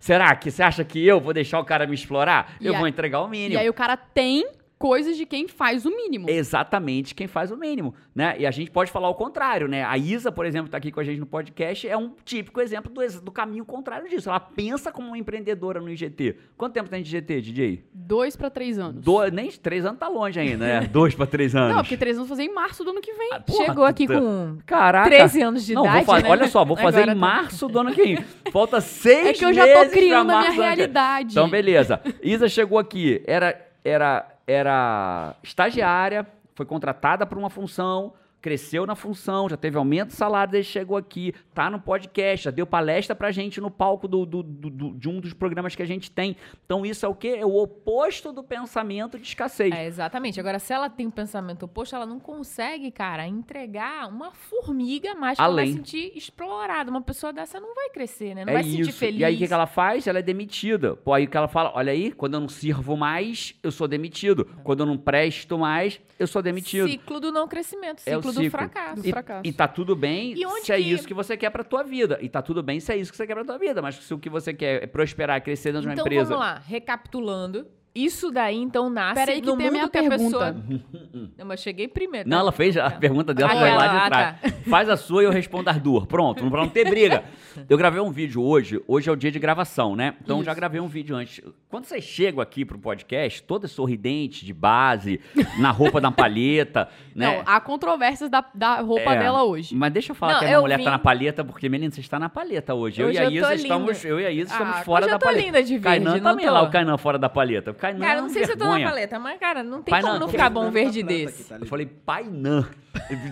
[0.00, 2.56] Será que você acha que eu vou deixar o cara me explorar?
[2.60, 3.60] E eu aí- vou entregar o E mínimo.
[3.60, 4.44] aí o cara tem
[4.82, 6.28] coisas de quem faz o mínimo.
[6.28, 8.34] Exatamente quem faz o mínimo, né?
[8.36, 9.84] E a gente pode falar o contrário, né?
[9.84, 12.92] A Isa, por exemplo, tá aqui com a gente no podcast, é um típico exemplo
[12.92, 14.28] do, do caminho contrário disso.
[14.28, 16.34] Ela pensa como uma empreendedora no IGT.
[16.56, 17.84] Quanto tempo tem de IGT, DJ?
[17.94, 19.04] Dois pra três anos.
[19.04, 20.80] Do, nem três anos tá longe ainda, né?
[20.92, 21.76] Dois pra três anos.
[21.76, 23.30] Não, porque três anos fazer em março do ano que vem.
[23.34, 25.08] Ah, porra, Chegou aqui com Caraca.
[25.08, 26.28] 13 anos de Não, idade, vou fa- né?
[26.28, 28.18] olha só, vou fazer Agora em tá- março do ano que vem.
[28.52, 31.30] Falta seis É que eu já tô meses criando a minha realidade.
[31.34, 32.00] Então, beleza.
[32.20, 39.48] Isa chegou aqui, era, era, era estagiária, foi contratada para uma função cresceu na função,
[39.48, 43.14] já teve aumento de salário desde que chegou aqui, tá no podcast, já deu palestra
[43.14, 46.36] pra gente no palco do, do- do- de um dos programas que a gente tem.
[46.66, 47.36] Então isso é o quê?
[47.38, 49.72] É o oposto do pensamento de escassez.
[49.72, 50.40] É, exatamente.
[50.40, 55.38] Agora, se ela tem um pensamento oposto, ela não consegue, cara, entregar uma formiga mais
[55.38, 55.66] que Além.
[55.66, 56.90] vai sentir explorada.
[56.90, 58.44] Uma pessoa dessa não vai crescer, né?
[58.44, 58.98] Não é vai se sentir isso.
[58.98, 59.20] feliz.
[59.20, 60.06] E aí o que, ela faz?
[60.06, 60.96] Ela é demitida.
[60.96, 63.86] Pô, aí o que ela fala, olha aí, quando eu não sirvo mais, eu sou
[63.86, 64.44] demitido.
[64.64, 66.88] Quando eu não presto mais, eu sou demitido.
[66.88, 68.50] Ciclo do não crescimento, É o ciclo do ciclo.
[68.58, 69.02] fracasso.
[69.02, 69.42] Do E, fracasso.
[69.44, 71.82] e tá tudo bem E onde se é que- isso que você quer pra tua
[71.82, 72.18] vida.
[72.20, 73.80] E tá tudo bem se é isso que você quer pra tua vida.
[73.82, 76.30] Mas se o que você quer é prosperar, crescer dentro de Então uma empresa.
[76.34, 77.66] vamos lá, recapitulando.
[77.94, 80.52] Isso daí, então, nasce Peraí que no tem a mundo minha que a pessoa...
[80.54, 80.84] pergunta.
[81.36, 82.26] Não, mas cheguei primeiro.
[82.28, 82.42] Não, tá?
[82.42, 82.98] ela fez a Tá.
[82.98, 84.40] pergunta dela, Ah, foi lá ela- de ah, trás.
[84.40, 84.48] tá.
[84.70, 86.06] Faz a sua e eu respondo as duas.
[86.06, 87.24] Pronto, pra não ter briga.
[87.68, 90.14] Eu gravei um vídeo hoje, hoje é o dia de gravação, né?
[90.22, 90.56] Então eu já Isso.
[90.60, 91.42] gravei um vídeo antes.
[91.68, 95.20] Quando vocês chegam aqui pro podcast, toda sorridente, de base,
[95.58, 97.26] na roupa da palheta, né?
[97.26, 99.74] Não, há controvérsias da, da roupa É, dela hoje.
[99.74, 101.90] Mas deixa eu falar Não, que a minha mulher vim- tá na palheta, porque, menina,
[101.92, 103.02] você está na paleta hoje.
[103.02, 104.08] Hoje eu e a Isa estamos, linda.
[104.08, 105.44] eu e a Isa estamos Ah, fora hoje da eu tô paleta.
[105.44, 106.52] linda de verde, Kainan não também, tô?
[106.52, 107.74] lá o Kainan fora da paleta.
[107.82, 108.88] Kainan, Cara, não sei se eu tô na vergonha.
[108.90, 111.40] paleta, mas, cara, não tem Pai, como não, ficar bom um verde desse.
[111.42, 112.68] aqui, tá Eu falei Painã.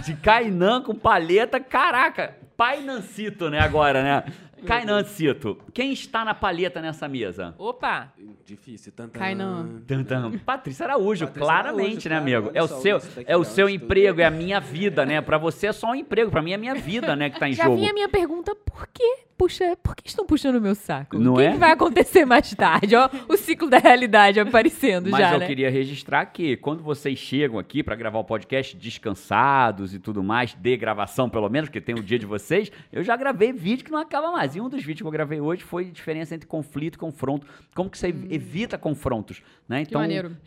[0.05, 2.37] De Kainan com paleta, caraca.
[2.57, 4.25] Painancito, né, agora, né?
[4.67, 5.57] Kainancito.
[5.73, 7.55] Quem está na paleta nessa mesa?
[7.57, 8.13] Opa!
[8.45, 8.93] Difícil.
[8.93, 9.19] Tantan.
[9.19, 9.83] Kainan.
[9.87, 10.39] Tum.
[10.45, 12.51] Patrícia Araújo, Patrícia claramente, Araújo, né, amigo?
[12.53, 13.77] É o seu, é o ó, seu tudo.
[13.77, 15.21] emprego, é a minha vida, né?
[15.21, 17.53] Pra você é só um emprego, pra mim é minha vida, né, que tá em
[17.55, 17.77] Já jogo.
[17.77, 21.19] vinha a minha pergunta, por que puxa, por que estão puxando o meu saco?
[21.19, 21.53] Não o que, é?
[21.53, 22.95] que vai acontecer mais tarde?
[22.95, 25.47] Ó, o ciclo da realidade aparecendo Mas já, eu né?
[25.47, 30.53] queria registrar que quando vocês chegam aqui pra gravar o podcast descansados e tudo mais,
[30.53, 33.91] de gravação pelo menos, porque tem o dia de vocês, eu já gravei vídeo que
[33.91, 34.55] não acaba mais.
[34.55, 37.47] E um dos vídeos que eu gravei hoje foi a diferença entre conflito e confronto.
[37.75, 39.83] Como que você evita confrontos, né?
[39.83, 40.03] Então,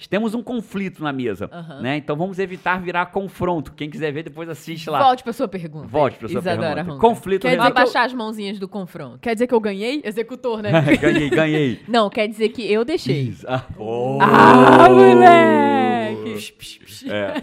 [0.09, 1.79] temos um conflito na mesa, Aham.
[1.79, 1.95] né?
[1.95, 3.71] Então vamos evitar virar confronto.
[3.71, 5.01] Quem quiser ver, depois assiste lá.
[5.01, 5.87] Volte pra sua pergunta.
[5.87, 6.91] Volte pra sua Isadora pergunta.
[6.95, 6.99] Honda.
[6.99, 9.19] Conflito Quer dizer que eu- abaixar as mãozinhas do confronto.
[9.19, 10.01] Quer dizer que eu ganhei?
[10.03, 10.71] Executor, né?
[10.99, 11.79] ganhei, ganhei.
[11.87, 13.33] Não, quer dizer que eu deixei.
[13.47, 14.17] Ah, oh.
[14.21, 16.43] Ah, moleque!
[17.09, 17.41] É.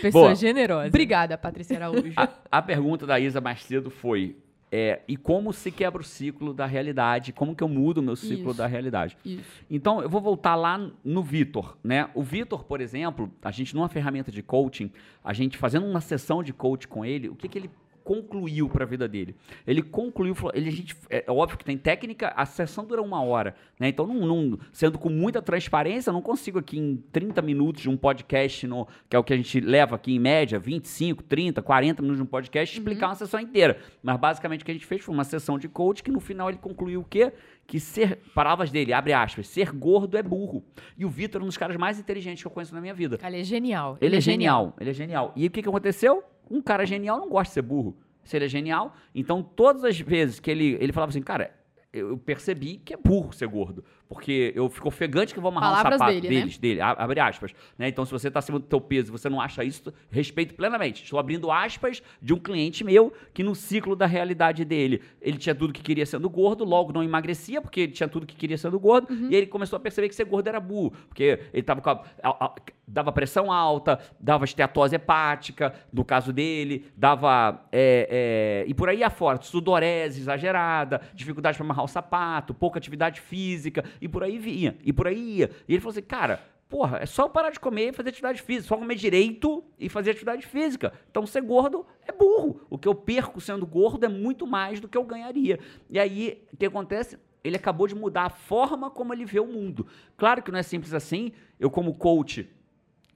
[0.00, 0.34] Pessoa Boa.
[0.36, 0.86] generosa.
[0.86, 2.12] Obrigada, Patrícia Araújo.
[2.16, 4.36] A, a pergunta da Isa mais cedo foi:
[4.70, 7.32] é, e como se quebra o ciclo da realidade?
[7.32, 8.58] Como que eu mudo o meu ciclo Isso.
[8.58, 9.16] da realidade?
[9.24, 9.64] Isso.
[9.70, 12.10] Então, eu vou voltar lá no Vitor, né?
[12.14, 14.90] O Vitor, por exemplo, a gente numa ferramenta de coaching,
[15.24, 17.70] a gente fazendo uma sessão de coaching com ele, o que que ele
[18.08, 19.36] concluiu para a vida dele?
[19.66, 23.22] Ele concluiu, falou, ele, a gente, é óbvio que tem técnica, a sessão dura uma
[23.22, 23.88] hora, né?
[23.88, 27.96] Então, não, não- sendo com muita transparência, não consigo aqui em 30 minutos de um
[27.98, 32.00] podcast, no, que é o que a gente leva aqui em média, 25, 30, 40
[32.00, 33.78] minutos de um podcast, explicar uma sessão inteira.
[34.02, 36.48] Mas basicamente o que a gente fez foi uma sessão de coaching que no final
[36.48, 37.30] ele concluiu o quê?
[37.66, 40.64] Que ser, palavras dele, abre aspas, ser gordo é burro.
[40.96, 43.18] E o Vitor é um dos caras mais inteligentes que eu conheço na minha vida.
[43.22, 43.98] Ele é genial.
[44.00, 45.32] Ele é genial, ele é genial.
[45.36, 46.22] E o que, que aconteceu?
[46.50, 47.96] Um cara genial não gosta de ser burro.
[48.24, 51.54] Se ele é genial, então todas as vezes que ele, ele falava assim, cara,
[51.92, 53.84] eu percebi que é burro ser gordo.
[54.08, 56.40] Porque eu fico ofegante que eu vou amarrar Palavras um sapato dele, né?
[56.40, 57.54] deles, dele, a- abre aspas.
[57.76, 57.88] Né?
[57.88, 61.04] Então, se você está acima do teu peso e você não acha isso, respeito plenamente.
[61.04, 65.54] Estou abrindo aspas de um cliente meu que no ciclo da realidade dele, ele tinha
[65.54, 68.78] tudo que queria sendo gordo, logo não emagrecia, porque ele tinha tudo que queria sendo
[68.80, 69.28] gordo, Uhum.
[69.30, 72.02] e ele começou a perceber que ser gordo era burro, porque ele tava com a,
[72.22, 72.54] a- a-
[72.90, 79.04] dava pressão alta, dava esteatose hepática, no caso dele, dava é, é, e por aí
[79.04, 84.76] afora, sudorese exagerada, dificuldade para amarrar o sapato, pouca atividade física, e por aí vinha,
[84.84, 85.50] e por aí ia.
[85.66, 88.68] E ele falou assim, cara, porra, é só parar de comer e fazer atividade física,
[88.68, 90.92] só comer direito e fazer atividade física.
[91.10, 92.60] Então ser gordo é burro.
[92.68, 95.58] O que eu perco sendo gordo é muito mais do que eu ganharia.
[95.88, 97.18] E aí, o que acontece?
[97.42, 99.86] Ele acabou de mudar a forma como ele vê o mundo.
[100.16, 101.32] Claro que não é simples assim.
[101.58, 102.48] Eu, como coach,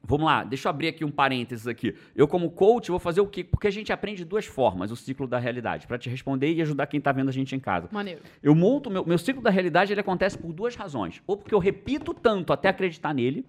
[0.04, 1.94] Vamos lá, deixa eu abrir aqui um parênteses aqui.
[2.14, 3.44] Eu, como coach, vou fazer o quê?
[3.44, 6.60] Porque a gente aprende de duas formas o ciclo da realidade, para te responder e
[6.62, 7.88] ajudar quem está vendo a gente em casa.
[7.92, 8.20] Maneiro.
[8.42, 11.22] Eu monto, meu, meu ciclo da realidade ele acontece por duas razões.
[11.26, 13.46] Ou porque eu repito tanto até acreditar nele,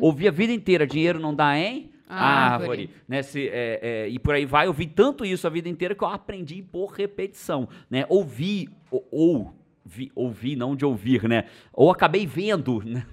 [0.00, 2.70] ouvi a vida inteira, dinheiro não dá em Árvore.
[2.70, 2.90] árvore.
[3.08, 3.22] Né?
[3.22, 6.02] Se, é, é, e por aí vai, eu vi tanto isso a vida inteira que
[6.02, 7.68] eu aprendi por repetição.
[7.90, 8.06] Né?
[8.08, 9.55] Ouvi, ou, ou
[9.86, 11.44] vi, ouvi, não de ouvir, né?
[11.72, 13.06] Ou acabei vendo, né?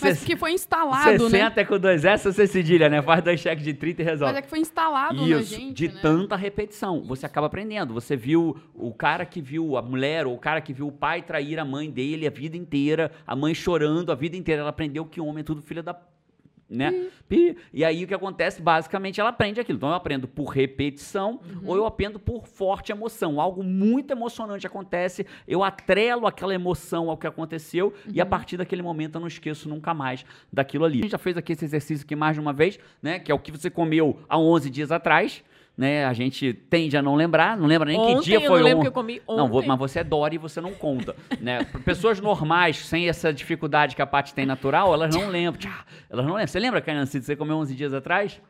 [0.00, 1.30] Mas que foi instalado, né?
[1.30, 3.00] 60 é com dois S ou cedilha, né?
[3.00, 4.34] Faz dois cheques de 30 e resolve.
[4.34, 6.00] Mas é que foi instalado na Isso, gente, de né?
[6.02, 7.02] tanta repetição.
[7.04, 7.94] Você acaba aprendendo.
[7.94, 11.22] Você viu o cara que viu a mulher, ou o cara que viu o pai
[11.22, 14.60] trair a mãe dele a vida inteira, a mãe chorando a vida inteira.
[14.60, 15.98] Ela aprendeu que homem é tudo filho da.
[16.70, 17.08] Né?
[17.28, 17.56] Pi.
[17.72, 18.62] E aí o que acontece?
[18.62, 19.76] Basicamente ela aprende aquilo.
[19.76, 23.40] Então eu aprendo por repetição ou eu aprendo por forte emoção.
[23.40, 28.82] Algo muito emocionante acontece, eu atrelo aquela emoção ao que aconteceu e a partir daquele
[28.82, 31.00] momento eu não esqueço nunca mais daquilo ali.
[31.00, 33.18] A gente já fez aqui esse exercício aqui mais de uma vez, né?
[33.18, 35.42] Que é o que você comeu há 11 dias atrás.
[35.78, 38.58] Né, a gente tende a não lembrar, não lembra nem Ontem que dia eu foi
[38.58, 39.68] não lembro on- que eu comi Não, vou- ontem.
[39.68, 41.64] mas você é Dory e você não conta, né?
[41.86, 45.58] Pessoas normais, sem essa dificuldade que a Paty tem natural, elas não lembram.
[45.58, 46.46] Tchá, Elas não lembram.
[46.48, 48.42] Você lembra, Canhancito, você comeu 11 dias atrás?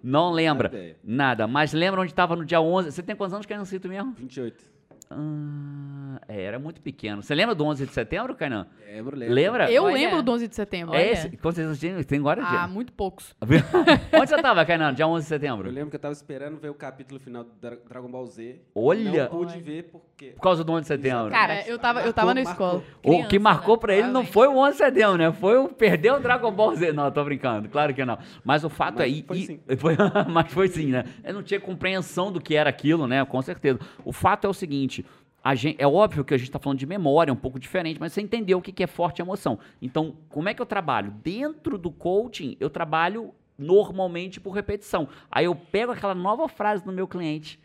[0.00, 0.68] Não lembra.
[0.68, 0.96] Nada.
[1.02, 1.46] Nada.
[1.48, 2.92] Mas lembra onde estava no dia 11?
[2.92, 4.12] Você tem quantos anos, Canhancito, mesmo?
[4.16, 4.62] 28.
[5.08, 7.22] Ah, é, era muito pequeno.
[7.22, 8.66] Você lembra do 11 de setembro, Kainan?
[8.86, 9.34] Lembro, lembro.
[9.34, 9.70] Lembra?
[9.70, 9.94] Eu Olha.
[9.94, 10.94] lembro do 11 de setembro.
[10.94, 11.36] É esse?
[11.36, 12.18] Quantos anos tem?
[12.18, 12.42] Agora?
[12.44, 12.66] Ah, dia?
[12.68, 13.34] muito poucos.
[13.40, 14.94] Onde você tava, Kainan?
[14.94, 15.68] Dia 11 de setembro?
[15.68, 18.60] Eu lembro que eu tava esperando ver o capítulo final do Dra- Dragon Ball Z.
[18.74, 19.24] Olha!
[19.24, 20.30] Não pude ver porque...
[20.30, 21.30] Por causa do 11 de setembro.
[21.30, 22.82] Cara, eu tava, eu tava na Marcou, escola.
[23.04, 23.80] O que marcou né?
[23.80, 25.32] pra ele não foi o 11 de setembro, né?
[25.32, 26.92] Foi o perder o Dragon Ball Z.
[26.92, 28.18] Não, tô brincando, claro que não.
[28.42, 29.08] Mas o fato Mas é.
[29.10, 29.60] e- foi e- sim.
[29.78, 29.96] foi-
[30.32, 31.04] mas foi sim, né?
[31.22, 33.24] Eu não tinha compreensão do que era aquilo, né?
[33.26, 33.78] Com certeza.
[34.04, 34.95] O fato é o seguinte.
[35.46, 38.12] A gen- é óbvio que a gente está falando de memória, um pouco diferente, mas
[38.12, 39.60] você entendeu o que que é forte emoção.
[39.80, 41.12] Então, como é que eu trabalho?
[41.22, 45.08] Dentro do coaching, eu trabalho normalmente por repetição.
[45.30, 47.60] Aí eu pego aquela nova frase do meu cliente,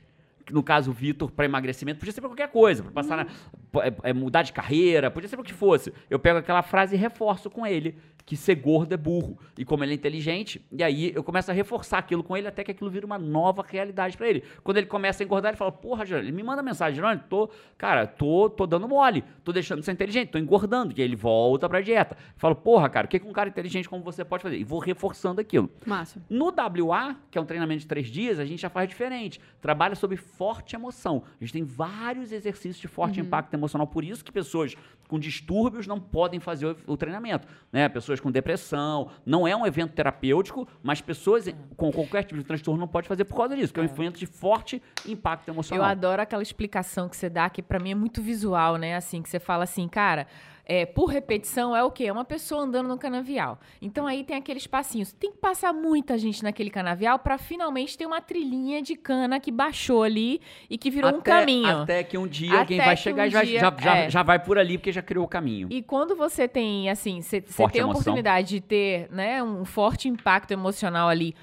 [0.52, 3.94] no caso o Vitor, para emagrecimento, podia ser para qualquer coisa, para passar na, p-
[4.04, 5.94] é- mudar de carreira, podia ser para o que fosse.
[6.10, 9.38] Eu pego aquela frase e reforço com ele que ser gordo é burro.
[9.58, 12.64] E como ele é inteligente, e aí eu começo a reforçar aquilo com ele até
[12.64, 14.44] que aquilo vira uma nova realidade para ele.
[14.64, 17.50] Quando ele começa a engordar, ele fala: "Porra, Jerônimo", ele me manda mensagem, Jerônimo, tô,
[17.80, 20.94] cara, tô, tô dando mole, tô deixando de ser inteligente, tô engordando".
[20.96, 22.16] E aí ele volta pra dieta.
[22.16, 24.64] Eu falo: "Porra, cara, o que que um cara inteligente como você pode fazer?" E
[24.64, 25.70] vou reforçando aquilo.
[25.86, 26.22] Massa.
[26.30, 29.42] No WA, que é um treinamento de três dias, a gente já faz diferente.
[29.60, 31.22] Trabalha sobre forte emoção.
[31.40, 33.86] A gente tem vários exercícios de forte impacto emocional.
[33.86, 34.76] Por isso que pessoas
[35.08, 37.48] com distúrbios não podem fazer o, o treinamento.
[37.72, 37.88] Né?
[37.88, 39.12] Pessoas com depressão.
[39.24, 41.46] Não é um evento terapêutico, mas pessoas
[41.78, 44.18] com qualquer tipo de transtorno não podem fazer por causa disso, que é um evento
[44.18, 45.86] de forte impacto Eu emocional.
[45.86, 48.96] adoro aquela explicação que você dá, que pra mim é muito visual, né?
[48.96, 50.26] Assim, que você fala assim, cara,
[50.66, 52.06] é, por repetição é o quê?
[52.06, 53.60] É uma pessoa andando no canavial.
[53.82, 55.12] Então aí tem aqueles passinhos.
[55.12, 59.52] Tem que passar muita gente naquele canavial pra finalmente ter uma trilhinha de cana que
[59.52, 61.78] baixou ali e que virou um Até- caminho.
[61.82, 63.98] Até que um dia alguém Até vai que chegar um e vai- dia- já, já,
[63.98, 64.10] é.
[64.10, 65.68] já vai por ali, porque já criou o caminho.
[65.72, 70.52] E quando você tem, assim, você tem a oportunidade de ter, né, um forte impacto
[70.52, 71.36] emocional ali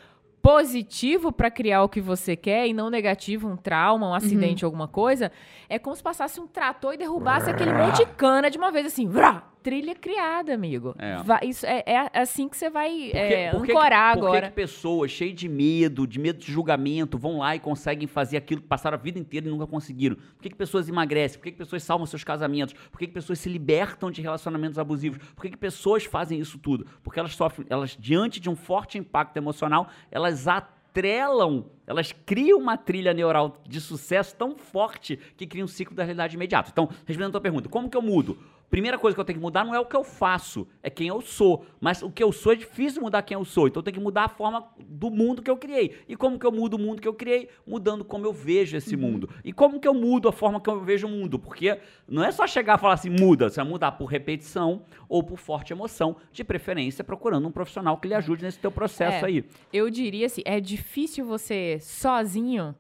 [0.48, 4.88] positivo pra criar o que você quer e não negativo, um trauma, um acidente, alguma
[4.88, 5.30] coisa,
[5.68, 8.86] é como se passasse um trator e derrubasse aquele monte de cana de uma vez,
[8.86, 10.94] assim, vrá, trilha criada, amigo.
[10.98, 11.16] É.
[11.22, 14.14] Vai- isso é, é assim que você vai Por que- é, por que que- ancorar
[14.14, 14.48] por que agora.
[14.48, 18.60] que pessoas cheias de medo, de medo de julgamento, vão lá e conseguem fazer aquilo
[18.60, 20.16] que passaram a vida inteira e nunca conseguiram?
[20.16, 21.38] Por que, que pessoas emagrecem?
[21.38, 22.74] Por que, que pessoas salvam seus casamentos?
[22.90, 25.18] Por que, que pessoas se libertam de relacionamentos abusivos?
[25.34, 26.86] Por que, que pessoas fazem isso tudo?
[27.02, 32.76] Porque elas sofrem, elas, diante de um forte impacto emocional, elas atrelam, elas criam uma
[32.76, 36.70] trilha neural de sucesso tão forte que cria um ciclo da realidade imediata.
[36.72, 38.38] Então, respondendo a tua pergunta, como que eu mudo?
[38.70, 41.08] Primeira coisa que eu tenho que mudar não é o que eu faço, é quem
[41.08, 41.64] eu sou.
[41.80, 43.66] Mas o que eu sou é difícil mudar quem eu sou.
[43.66, 45.96] Então eu tenho que mudar a forma do mundo que eu criei.
[46.06, 47.48] E como que eu mudo o mundo que eu criei?
[47.66, 49.30] Mudando como eu vejo esse mundo.
[49.42, 51.38] E como que eu mudo a forma que eu vejo o mundo?
[51.38, 53.48] Porque não é só chegar e falar assim, muda.
[53.48, 58.08] Você vai mudar por repetição ou por forte emoção, de preferência procurando um profissional que
[58.08, 59.28] lhe ajude nesse teu processo É.
[59.28, 59.44] aí.
[59.72, 62.74] Eu diria assim, é difícil você sozinho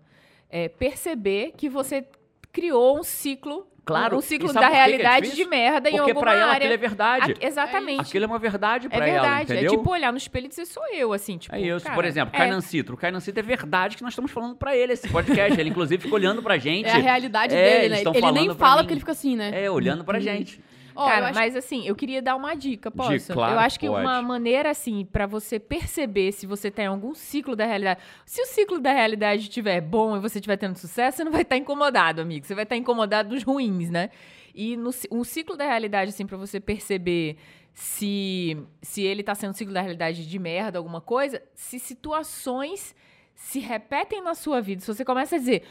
[0.50, 2.06] é, perceber que você
[2.52, 4.16] criou um ciclo, Claro.
[4.16, 5.44] um ciclo da é realidade difícil?
[5.44, 6.56] de merda em Porque alguma pra ela área.
[6.58, 7.32] aquilo é verdade.
[7.40, 8.00] A- exatamente.
[8.00, 9.52] Aquilo é uma verdade É pra ela, verdade.
[9.52, 9.72] entendeu?
[9.72, 11.54] É tipo olhar no espelho e dizer, sou eu, assim, tipo.
[11.54, 11.84] É isso.
[11.84, 12.38] cara, Por exemplo, é.
[12.38, 12.94] Kainan Citro.
[12.94, 15.58] O Kainan Citro é verdade que nós estamos falando pra ele esse podcast.
[15.58, 16.86] ele, inclusive, fica olhando pra gente.
[16.88, 18.02] É a realidade É, dele, né?
[18.14, 19.50] Ele nem fala porque ele fica assim, né?
[19.64, 20.60] É, olhando pra gente.
[20.98, 23.12] Eu Cara, acho- mas assim, eu queria dar uma dica, posso?
[23.12, 24.00] Dica, claro eu acho que pode.
[24.04, 28.00] uma maneira, assim, pra você perceber se você tem algum ciclo da realidade.
[28.26, 31.42] Se o ciclo da realidade estiver bom e você estiver tendo sucesso, você não vai
[31.42, 32.44] estar incomodado, amigo.
[32.44, 34.10] Você vai estar incomodado dos ruins, né?
[34.52, 37.36] E no, um ciclo da realidade, assim, pra você perceber
[37.72, 42.92] se, se ele tá sendo um ciclo da realidade de merda, alguma coisa, se situações
[43.36, 44.80] se repetem na sua vida.
[44.80, 45.62] Se você começa a dizer.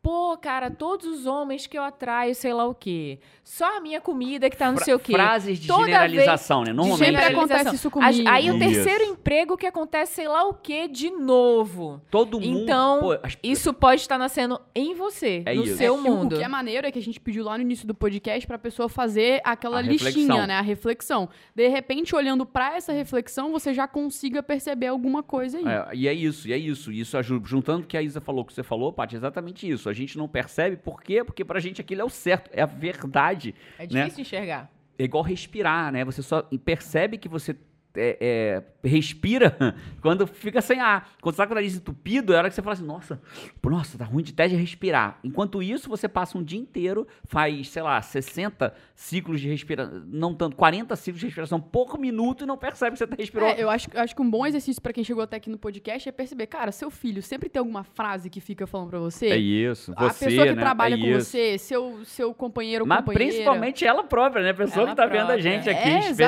[0.00, 3.18] Pô, cara, todos os homens que eu atraio, sei lá o quê.
[3.44, 5.12] Só a minha comida que tá não Fra- sei o quê.
[5.12, 6.72] Frases de Toda generalização, né?
[6.72, 7.04] Normalmente.
[7.16, 8.28] Sempre acontece isso comigo.
[8.28, 8.58] Aí o Isso.
[8.58, 12.00] terceiro emprego que acontece, sei lá o quê, de novo.
[12.10, 12.60] Todo mundo.
[12.62, 15.76] Então, pô, as- Isso pode estar nascendo em você, É no isso.
[15.76, 16.34] seu É o- mundo.
[16.36, 18.58] O que é maneiro é que a gente pediu lá no início do podcast pra
[18.58, 20.46] pessoa fazer aquela A listinha, reflexão.
[20.46, 20.54] né?
[20.54, 21.28] A reflexão.
[21.54, 25.64] De repente, olhando pra essa reflexão, você já consiga perceber alguma coisa aí.
[25.66, 26.92] É, e é isso, e é isso.
[26.92, 29.87] Isso juntando o que a Isa falou, o que você falou, Paty, é exatamente isso.
[29.88, 31.24] A gente não percebe por quê?
[31.24, 33.54] Porque pra gente aquilo é o certo, é a verdade.
[33.78, 34.04] É né?
[34.04, 34.70] difícil enxergar.
[34.98, 36.04] É igual respirar, né?
[36.04, 37.56] Você só percebe que você
[37.94, 39.56] é, é, respira
[40.00, 41.10] quando fica sem ar.
[41.20, 43.20] Quando você tá com o nariz entupido, é a hora que você fala assim, nossa,
[43.64, 45.18] nossa, tá ruim de teste de respirar.
[45.22, 50.34] Enquanto isso, você passa um dia inteiro, faz, sei lá, 60 ciclos de respiração, não
[50.34, 53.52] tanto, 40 ciclos de respiração por minuto e não percebe que você tá respirando.
[53.52, 55.58] É, eu acho, eu acho que um bom exercício pra quem chegou até aqui no
[55.58, 59.26] podcast é perceber, cara, seu filho sempre tem alguma frase que fica falando pra você.
[59.28, 60.60] É isso, a você, pessoa que né?
[60.60, 61.30] trabalha é com isso.
[61.30, 63.24] você, seu, seu companheiro ou Mas companheira.
[63.32, 64.50] principalmente ela própria, né?
[64.50, 65.42] A pessoa Ela que tá vendo a própria.
[65.42, 66.18] gente aqui, É, especialmente.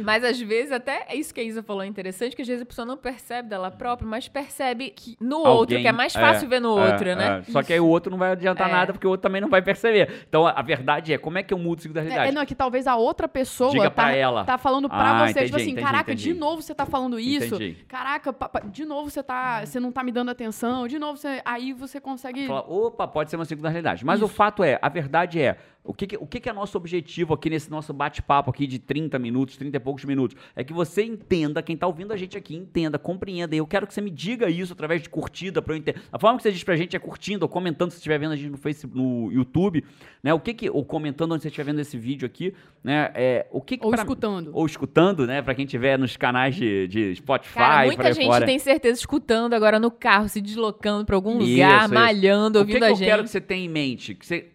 [0.00, 0.02] exatamente.
[0.02, 2.62] Mas às vezes até é isso que a Isa falou é interessante, que às vezes
[2.62, 6.12] a pessoa não percebe dela própria, mas percebe que no outro, Alguém- que é mais
[6.12, 7.42] fácil é, ver no é, outro, né?
[7.46, 7.50] é.
[7.52, 8.72] Só que aí o outro não vai adiantar É.
[8.72, 10.24] nada, porque o outro também não vai perceber.
[10.28, 12.28] Então a, a verdade é, como é que eu mudo o ciclo da É, realidade?
[12.30, 14.44] é, não, é que talvez a outra pessoa Diga tá, pra ela.
[14.44, 16.32] tá falando pra Ah, você, entendi, tipo assim, entendi, caraca, entendi.
[16.32, 17.54] de novo você tá falando isso.
[17.54, 17.76] Entendi.
[17.88, 19.64] Caraca, pa- pa- de novo você tá.
[19.64, 20.86] Você não tá me dando atenção.
[20.88, 21.40] De novo você.
[21.44, 22.46] Aí você consegue.
[22.46, 24.04] Fala, opa, pode ser uma segunda realidade.
[24.04, 26.76] Mas o fato é, a verdade é, o que, que- o que, que é nosso
[26.76, 30.36] objetivo aqui nesse nosso bate-papo aqui de 30 minutos, 30 e poucos minutos?
[30.54, 33.54] É que você entenda, quem tá ouvindo a gente aqui, entenda, compreenda.
[33.54, 36.00] E eu quero que você me diga isso através de curtida pra eu entender.
[36.12, 38.36] A forma que você diz pra gente é curtindo ou comentando se estiver vendo a
[38.36, 39.84] gente no Facebook, no YouTube,
[40.22, 40.34] né?
[40.34, 43.10] O que que, ou comentando onde você estiver vendo esse vídeo aqui, né?
[43.14, 44.50] É, o que que Ou pra- escutando.
[44.52, 45.40] Ou escutando, né?
[45.42, 48.44] Pra quem estiver nos canais de, de Spotify, Cara, muita gente fora.
[48.46, 51.94] tem certeza escutando agora no carro, se deslocando pra algum lugar, isso.
[51.94, 53.06] malhando, O ouvindo que, que a eu gente.
[53.08, 54.14] quero que você tenha em mente?
[54.14, 54.46] Que você,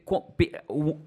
[0.68, 0.98] o-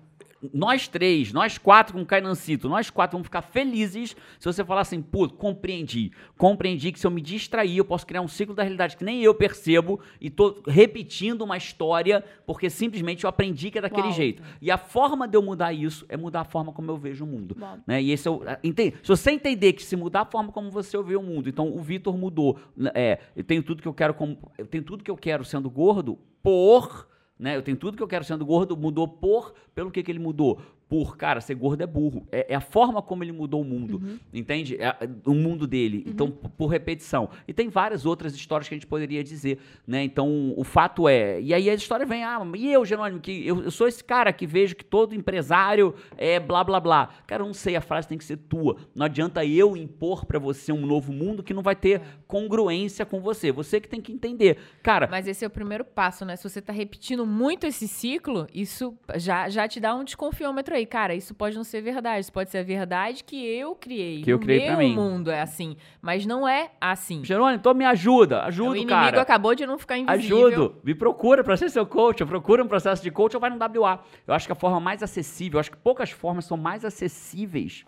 [0.52, 4.83] nós três, nós quatro com o Cainancito, nós quatro vamos ficar felizes se você falar
[4.83, 6.12] assim, pô, compreendi.
[6.37, 9.22] Compreendi que se eu me distrair, eu posso criar um ciclo da realidade que nem
[9.22, 14.16] eu percebo e tô repetindo uma história porque simplesmente eu aprendi que é daquele Uau.
[14.16, 14.42] jeito.
[14.61, 17.28] E a forma de eu mudar isso é mudar a forma como eu vejo o
[17.28, 17.57] mundo.
[17.61, 17.78] Uau.
[17.87, 18.02] Né?
[18.02, 18.96] E esse é o, entende?
[19.02, 21.83] Se você entender que se mudar a forma como você vê o mundo, então o
[21.83, 25.11] Vitor mudou, né, é, eu tenho tudo que eu quero como, eu tenho tudo que
[25.11, 27.09] eu quero sendo gordo por,
[27.44, 27.54] né?
[27.54, 30.62] Eu tenho tudo que eu quero sendo gordo, mudou por, pelo que que ele mudou?
[30.88, 32.26] Por, cara, ser gordo é burro.
[32.30, 34.00] É, é a forma como ele mudou o mundo,
[34.32, 34.76] entende?
[34.76, 36.04] É, é o mundo dele.
[36.06, 37.28] Então, p- por repetição.
[37.48, 40.04] E tem várias outras histórias que a gente poderia dizer, né?
[40.04, 41.40] Então, o fato é...
[41.40, 44.32] E aí a história vem, ah, e eu, Jerônimo, que eu, eu sou esse cara
[44.32, 47.08] que vejo que todo empresário é blá, blá, blá.
[47.26, 48.76] Cara, eu não sei, a frase tem que ser tua.
[48.94, 53.20] Não adianta eu impor pra você um novo mundo que não vai ter congruência com
[53.20, 53.50] você.
[53.52, 54.58] Você que tem que entender.
[54.82, 56.36] Cara, Mas esse é o primeiro passo, né?
[56.36, 60.87] Se você tá repetindo muito esse ciclo, isso já, já te dá um desconfiômetro aí.
[60.87, 62.20] Cara, isso pode não ser verdade.
[62.20, 64.22] Isso pode ser a verdade que eu criei.
[64.22, 64.94] Que eu o criei meu pra mim.
[64.94, 65.76] mundo é assim.
[66.00, 67.24] Mas não é assim.
[67.24, 68.38] Jerônimo, então me ajuda.
[68.38, 69.20] o Ajuda, inimigo cara.
[69.20, 70.46] acabou de não ficar invisível.
[70.46, 73.56] Ajudo, me procura para ser seu coach, procura um processo de coach ou vai no
[73.56, 74.02] WA.
[74.26, 77.84] Eu acho que a forma mais acessível, eu acho que poucas formas são mais acessíveis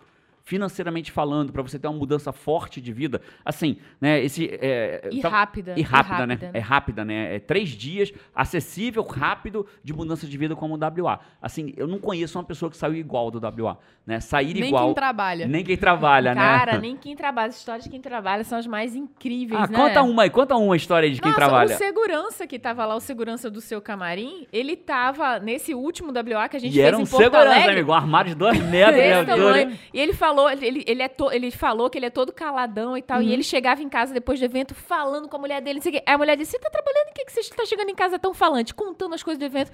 [0.47, 3.21] financeiramente falando, para você ter uma mudança forte de vida.
[3.43, 4.47] Assim, né, esse...
[4.61, 5.73] é, E tá- rápida.
[5.75, 6.33] E rápida, né?
[6.35, 7.35] rápida, É rápida, né?
[7.35, 11.19] É três dias, acessível, rápido, de mudança de vida como o WA.
[11.41, 14.21] Assim, eu não conheço uma pessoa que saiu igual do WA, né?
[14.21, 14.85] Sair Nem igual...
[14.85, 15.47] quem trabalha.
[15.47, 16.39] Nem quem trabalha, né?
[16.41, 17.49] Cara, nem quem trabalha.
[17.49, 19.75] As histórias de quem trabalha são as mais incríveis, Ah, né?
[19.77, 21.75] conta uma aí, conta uma história de quem Nossa, trabalha.
[21.75, 26.47] o segurança que tava lá, o segurança do seu camarim, ele tava nesse último WA
[26.47, 27.71] que a gente E fez era em um Porto segurança, Alegre.
[27.73, 29.35] amigo, um armário de dois metros de Desse altura.
[29.37, 29.79] tamanho.
[29.93, 33.01] E ele falou, ele, ele, é to- ele falou que ele é todo caladão e
[33.01, 33.21] tal.
[33.21, 35.79] E ele chegava em casa depois do evento falando com a mulher dele.
[35.79, 36.01] o.
[36.05, 38.19] Aí a mulher disse: Você tá trabalhando em que, que você tá chegando em casa
[38.19, 38.73] tão falante?
[38.73, 39.71] Contando as coisas do evento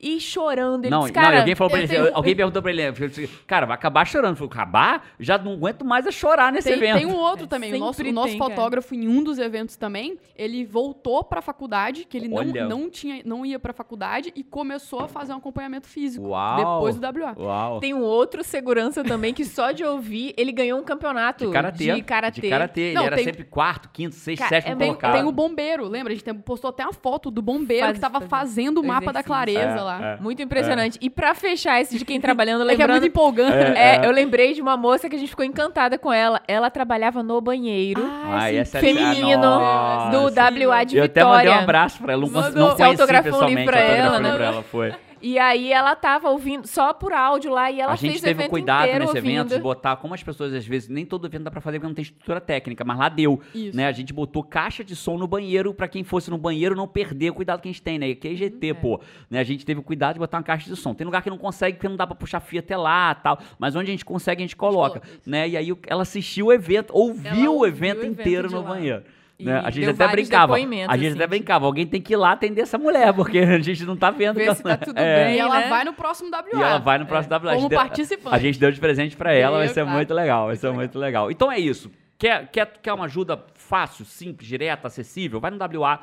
[0.00, 0.84] e chorando.
[0.84, 3.66] Ele Não, disse, não, alguém falou pra ele, tenho- alguém perguntou pra ele, disse, cara,
[3.66, 4.34] vai acabar chorando.
[4.36, 5.06] Falei, acabar?
[5.20, 6.96] Já não aguento mais a chorar nesse Tem, evento.
[6.98, 7.72] tem um outro também.
[7.74, 8.50] O nosso, o nosso tem, cara.
[8.50, 13.22] fotógrafo, em um dos eventos também, ele voltou pra faculdade, que ele não, não, tinha,
[13.24, 16.26] não ia pra faculdade, e começou a fazer um acompanhamento físico.
[16.28, 16.56] Uau.
[16.56, 17.34] Depois do WA.
[17.38, 17.78] Uau.
[17.78, 20.01] Tem um outro segurança também que só de ouvir,
[20.36, 21.94] ele ganhou um campeonato De karatê.
[21.94, 22.40] De karatê.
[22.40, 22.92] De karatê.
[22.94, 25.12] Não, Ele era tem- sempre quarto, quinto, sexto, Cara, sétimo é bem- colocado.
[25.14, 26.12] Tem o bombeiro, lembra?
[26.12, 28.86] A gente tem- postou até uma foto do bombeiro Faz- que tava faz- fazendo o
[28.86, 30.06] mapa da clareza É, lá.
[30.18, 30.22] é.
[30.22, 30.98] Muito impressionante.
[31.00, 33.06] E pra fechar esse de quem trabalhando, É que é muito lembrando...
[33.06, 33.78] empolgante.
[33.78, 36.40] É, eu lembrei de uma moça que a gente ficou encantada com ela.
[36.48, 40.24] Ela trabalhava no banheiro Ai, essa é- feminino Ah, do.
[40.30, 41.50] WA de Eu até Vitória.
[41.50, 42.22] mandei um abraço pra ela.
[42.22, 43.70] Não, Mandou- não Você conheci autografou um livro pessoalmente.
[43.70, 44.36] pra ela, autografei né?
[44.36, 44.94] pra ela, foi.
[45.22, 48.24] E aí ela tava ouvindo só por áudio lá e ela a gente fez o
[48.24, 49.62] teve evento cuidado inteiro nesse evento de ouvindo.
[49.62, 52.02] botar, como as pessoas às vezes, nem todo evento dá pra fazer porque não tem
[52.02, 53.40] estrutura técnica, mas lá deu.
[53.54, 53.76] Isso.
[53.76, 53.86] Né?
[53.86, 57.32] A gente botou caixa de som no banheiro pra quem fosse no banheiro não perder
[57.32, 58.14] cuidado que a gente tem, né?
[58.14, 59.00] Que é IGT, pô.
[59.30, 59.38] Né?
[59.38, 60.92] A gente teve o cuidado de botar uma caixa de som.
[60.92, 63.38] Tem lugar que não consegue porque não dá pra puxar fio até lá tal.
[63.58, 65.00] Mas onde a gente consegue, a gente coloca.
[65.00, 65.30] coloca, isso.
[65.30, 65.48] né?
[65.48, 68.68] E aí ela assistiu o evento, ouviu, ouviu o evento o evento inteiro no lá.
[68.68, 69.02] banheiro.
[69.40, 69.60] Né?
[69.64, 70.54] A gente até brincava.
[70.54, 71.66] A gente até assim, brincava.
[71.66, 74.36] Alguém tem que ir lá atender essa mulher, porque a gente não tá vendo.
[74.36, 75.24] Ver que se ela- tá tudo É.
[75.24, 75.34] bem.
[75.36, 75.68] E ela né?
[75.68, 76.44] vai no próximo WA.
[76.52, 77.50] E ela vai no próximo WA.
[77.50, 78.36] A gente Como participante.
[78.36, 81.30] A gente deu de presente pra ela, vai ser muito legal, vai ser muito legal.
[81.30, 81.90] Então é isso.
[82.18, 85.40] Quer, quer, quer uma ajuda fácil, simples, direta, acessível?
[85.40, 86.00] Vai no WA,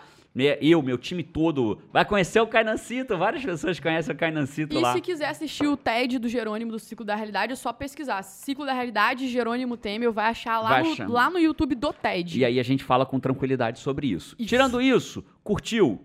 [0.61, 3.17] eu, meu time todo, vai conhecer o Cainancito.
[3.17, 4.93] Várias pessoas conhecem o Cainancito E lá.
[4.93, 8.21] se quiser assistir o TED do Jerônimo do Ciclo da Realidade, é só pesquisar.
[8.23, 12.39] Ciclo da Realidade, Jerônimo Temer, vai achar lá, Vai no, lá no YouTube do TED.
[12.39, 14.35] E aí a gente fala com tranquilidade sobre isso.
[14.37, 14.47] Isso.
[14.49, 15.99] Tirando isso, curtiu?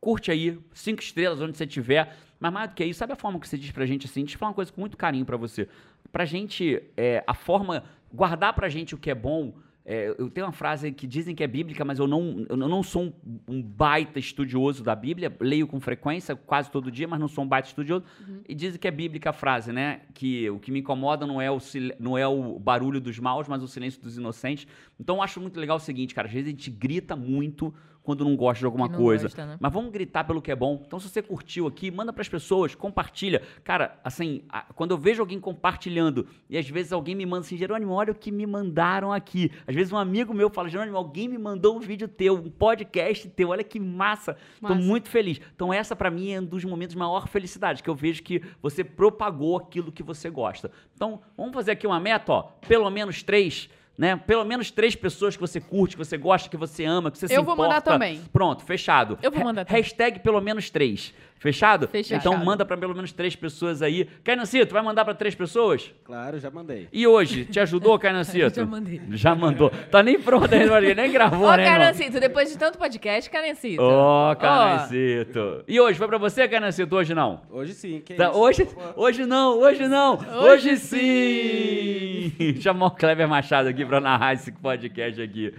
[0.00, 2.16] Curte aí, cinco estrelas onde você estiver.
[2.38, 4.22] Mas mais do que isso, sabe a forma que você diz pra gente assim?
[4.22, 5.68] Deixa eu falar uma coisa com muito carinho pra você.
[6.10, 9.52] Pra gente, é, a forma, guardar pra gente o que é bom.
[9.92, 12.80] É, eu tenho uma frase que dizem que é bíblica, mas eu não, eu não
[12.80, 13.12] sou um,
[13.48, 15.36] um baita estudioso da Bíblia.
[15.40, 18.04] Leio com frequência, quase todo dia, mas não sou um baita estudioso.
[18.48, 20.02] E dizem que é bíblica a frase, né?
[20.14, 21.58] Que o que me incomoda não é o,
[21.98, 24.64] não é o barulho dos maus, mas o silêncio dos inocentes.
[24.96, 26.28] Então eu acho muito legal o seguinte, cara.
[26.28, 29.24] Às vezes a gente grita muito quando não gosta de alguma coisa.
[29.24, 29.56] gosta, né?
[29.60, 30.82] Mas vamos gritar pelo que é bom.
[30.86, 33.42] Então, se você curtiu aqui, manda pras pessoas, compartilha.
[33.62, 37.56] Cara, assim, a- quando eu vejo alguém compartilhando, e às vezes alguém me manda assim,
[37.56, 39.50] Jerônimo, olha o que me mandaram aqui.
[39.66, 43.28] Às vezes um amigo meu fala, Jerônimo, alguém me mandou um vídeo teu, um podcast
[43.28, 44.34] teu, olha que massa.
[44.60, 44.74] Tô Massa.
[44.80, 45.40] muito feliz.
[45.54, 48.42] Então, essa pra mim é um dos momentos de maior felicidade, que eu vejo que
[48.62, 50.70] você propagou aquilo que você gosta.
[50.94, 53.68] Então, vamos fazer aqui uma meta, ó, pelo menos três.
[53.98, 54.16] Né?
[54.16, 57.28] Pelo menos três pessoas que você curte, que você gosta, que você ama, que você
[57.28, 57.90] se Eu vou mandar importa.
[57.92, 58.22] também.
[58.32, 59.18] Pronto, fechado.
[59.22, 59.82] Eu vou mandar também.
[59.82, 61.12] Hashtag pelo menos três.
[61.40, 61.88] Fechado?
[61.88, 62.18] Fechado.
[62.20, 64.06] Então manda pra pelo menos três pessoas aí.
[64.22, 65.90] Cainancito, vai mandar pra três pessoas?
[66.04, 66.86] Claro, já mandei.
[66.92, 68.56] E hoje, te ajudou, Cainancito?
[68.60, 69.00] Já mandei.
[69.12, 69.70] Já mandou.
[69.90, 71.78] Tá nem pronto ainda, nem gravou, Ô, né, irmão?
[71.78, 73.82] Canancito, depois de tanto podcast, Canancito.
[73.82, 75.64] Ô, Cainancito.
[75.66, 76.94] E hoje, foi pra você, Cainancito?
[76.94, 77.40] Hoje não?
[77.50, 78.38] Hoje sim, que Tá, isso?
[78.38, 82.54] hoje, hoje não, hoje não, hoje, Hoje sim!
[82.60, 85.54] Chamar o Kleber Machado aqui pra narrar esse podcast aqui.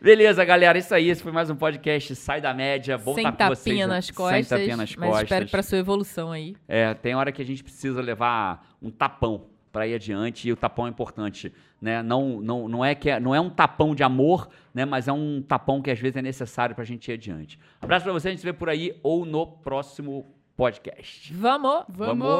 [0.00, 1.08] Beleza, galera, isso aí.
[1.08, 2.96] Esse foi mais um podcast Sai da Média.
[2.96, 3.64] Bom Sem estar com vocês.
[3.64, 4.46] tapinha nas costas.
[4.46, 5.24] Sem tapinha nas mas costas.
[5.24, 6.54] espero pra sua evolução aí.
[6.68, 10.56] É, tem hora que a gente precisa levar um tapão para ir adiante e o
[10.56, 12.00] tapão é importante, né?
[12.00, 14.84] Não, não, não é que é, não é um tapão de amor, né?
[14.84, 17.58] Mas é um tapão que às vezes é necessário para a gente ir adiante.
[17.80, 21.34] Abraço para você, a gente se vê por aí ou no próximo podcast.
[21.34, 21.84] Vamos!
[21.88, 22.38] Vamos.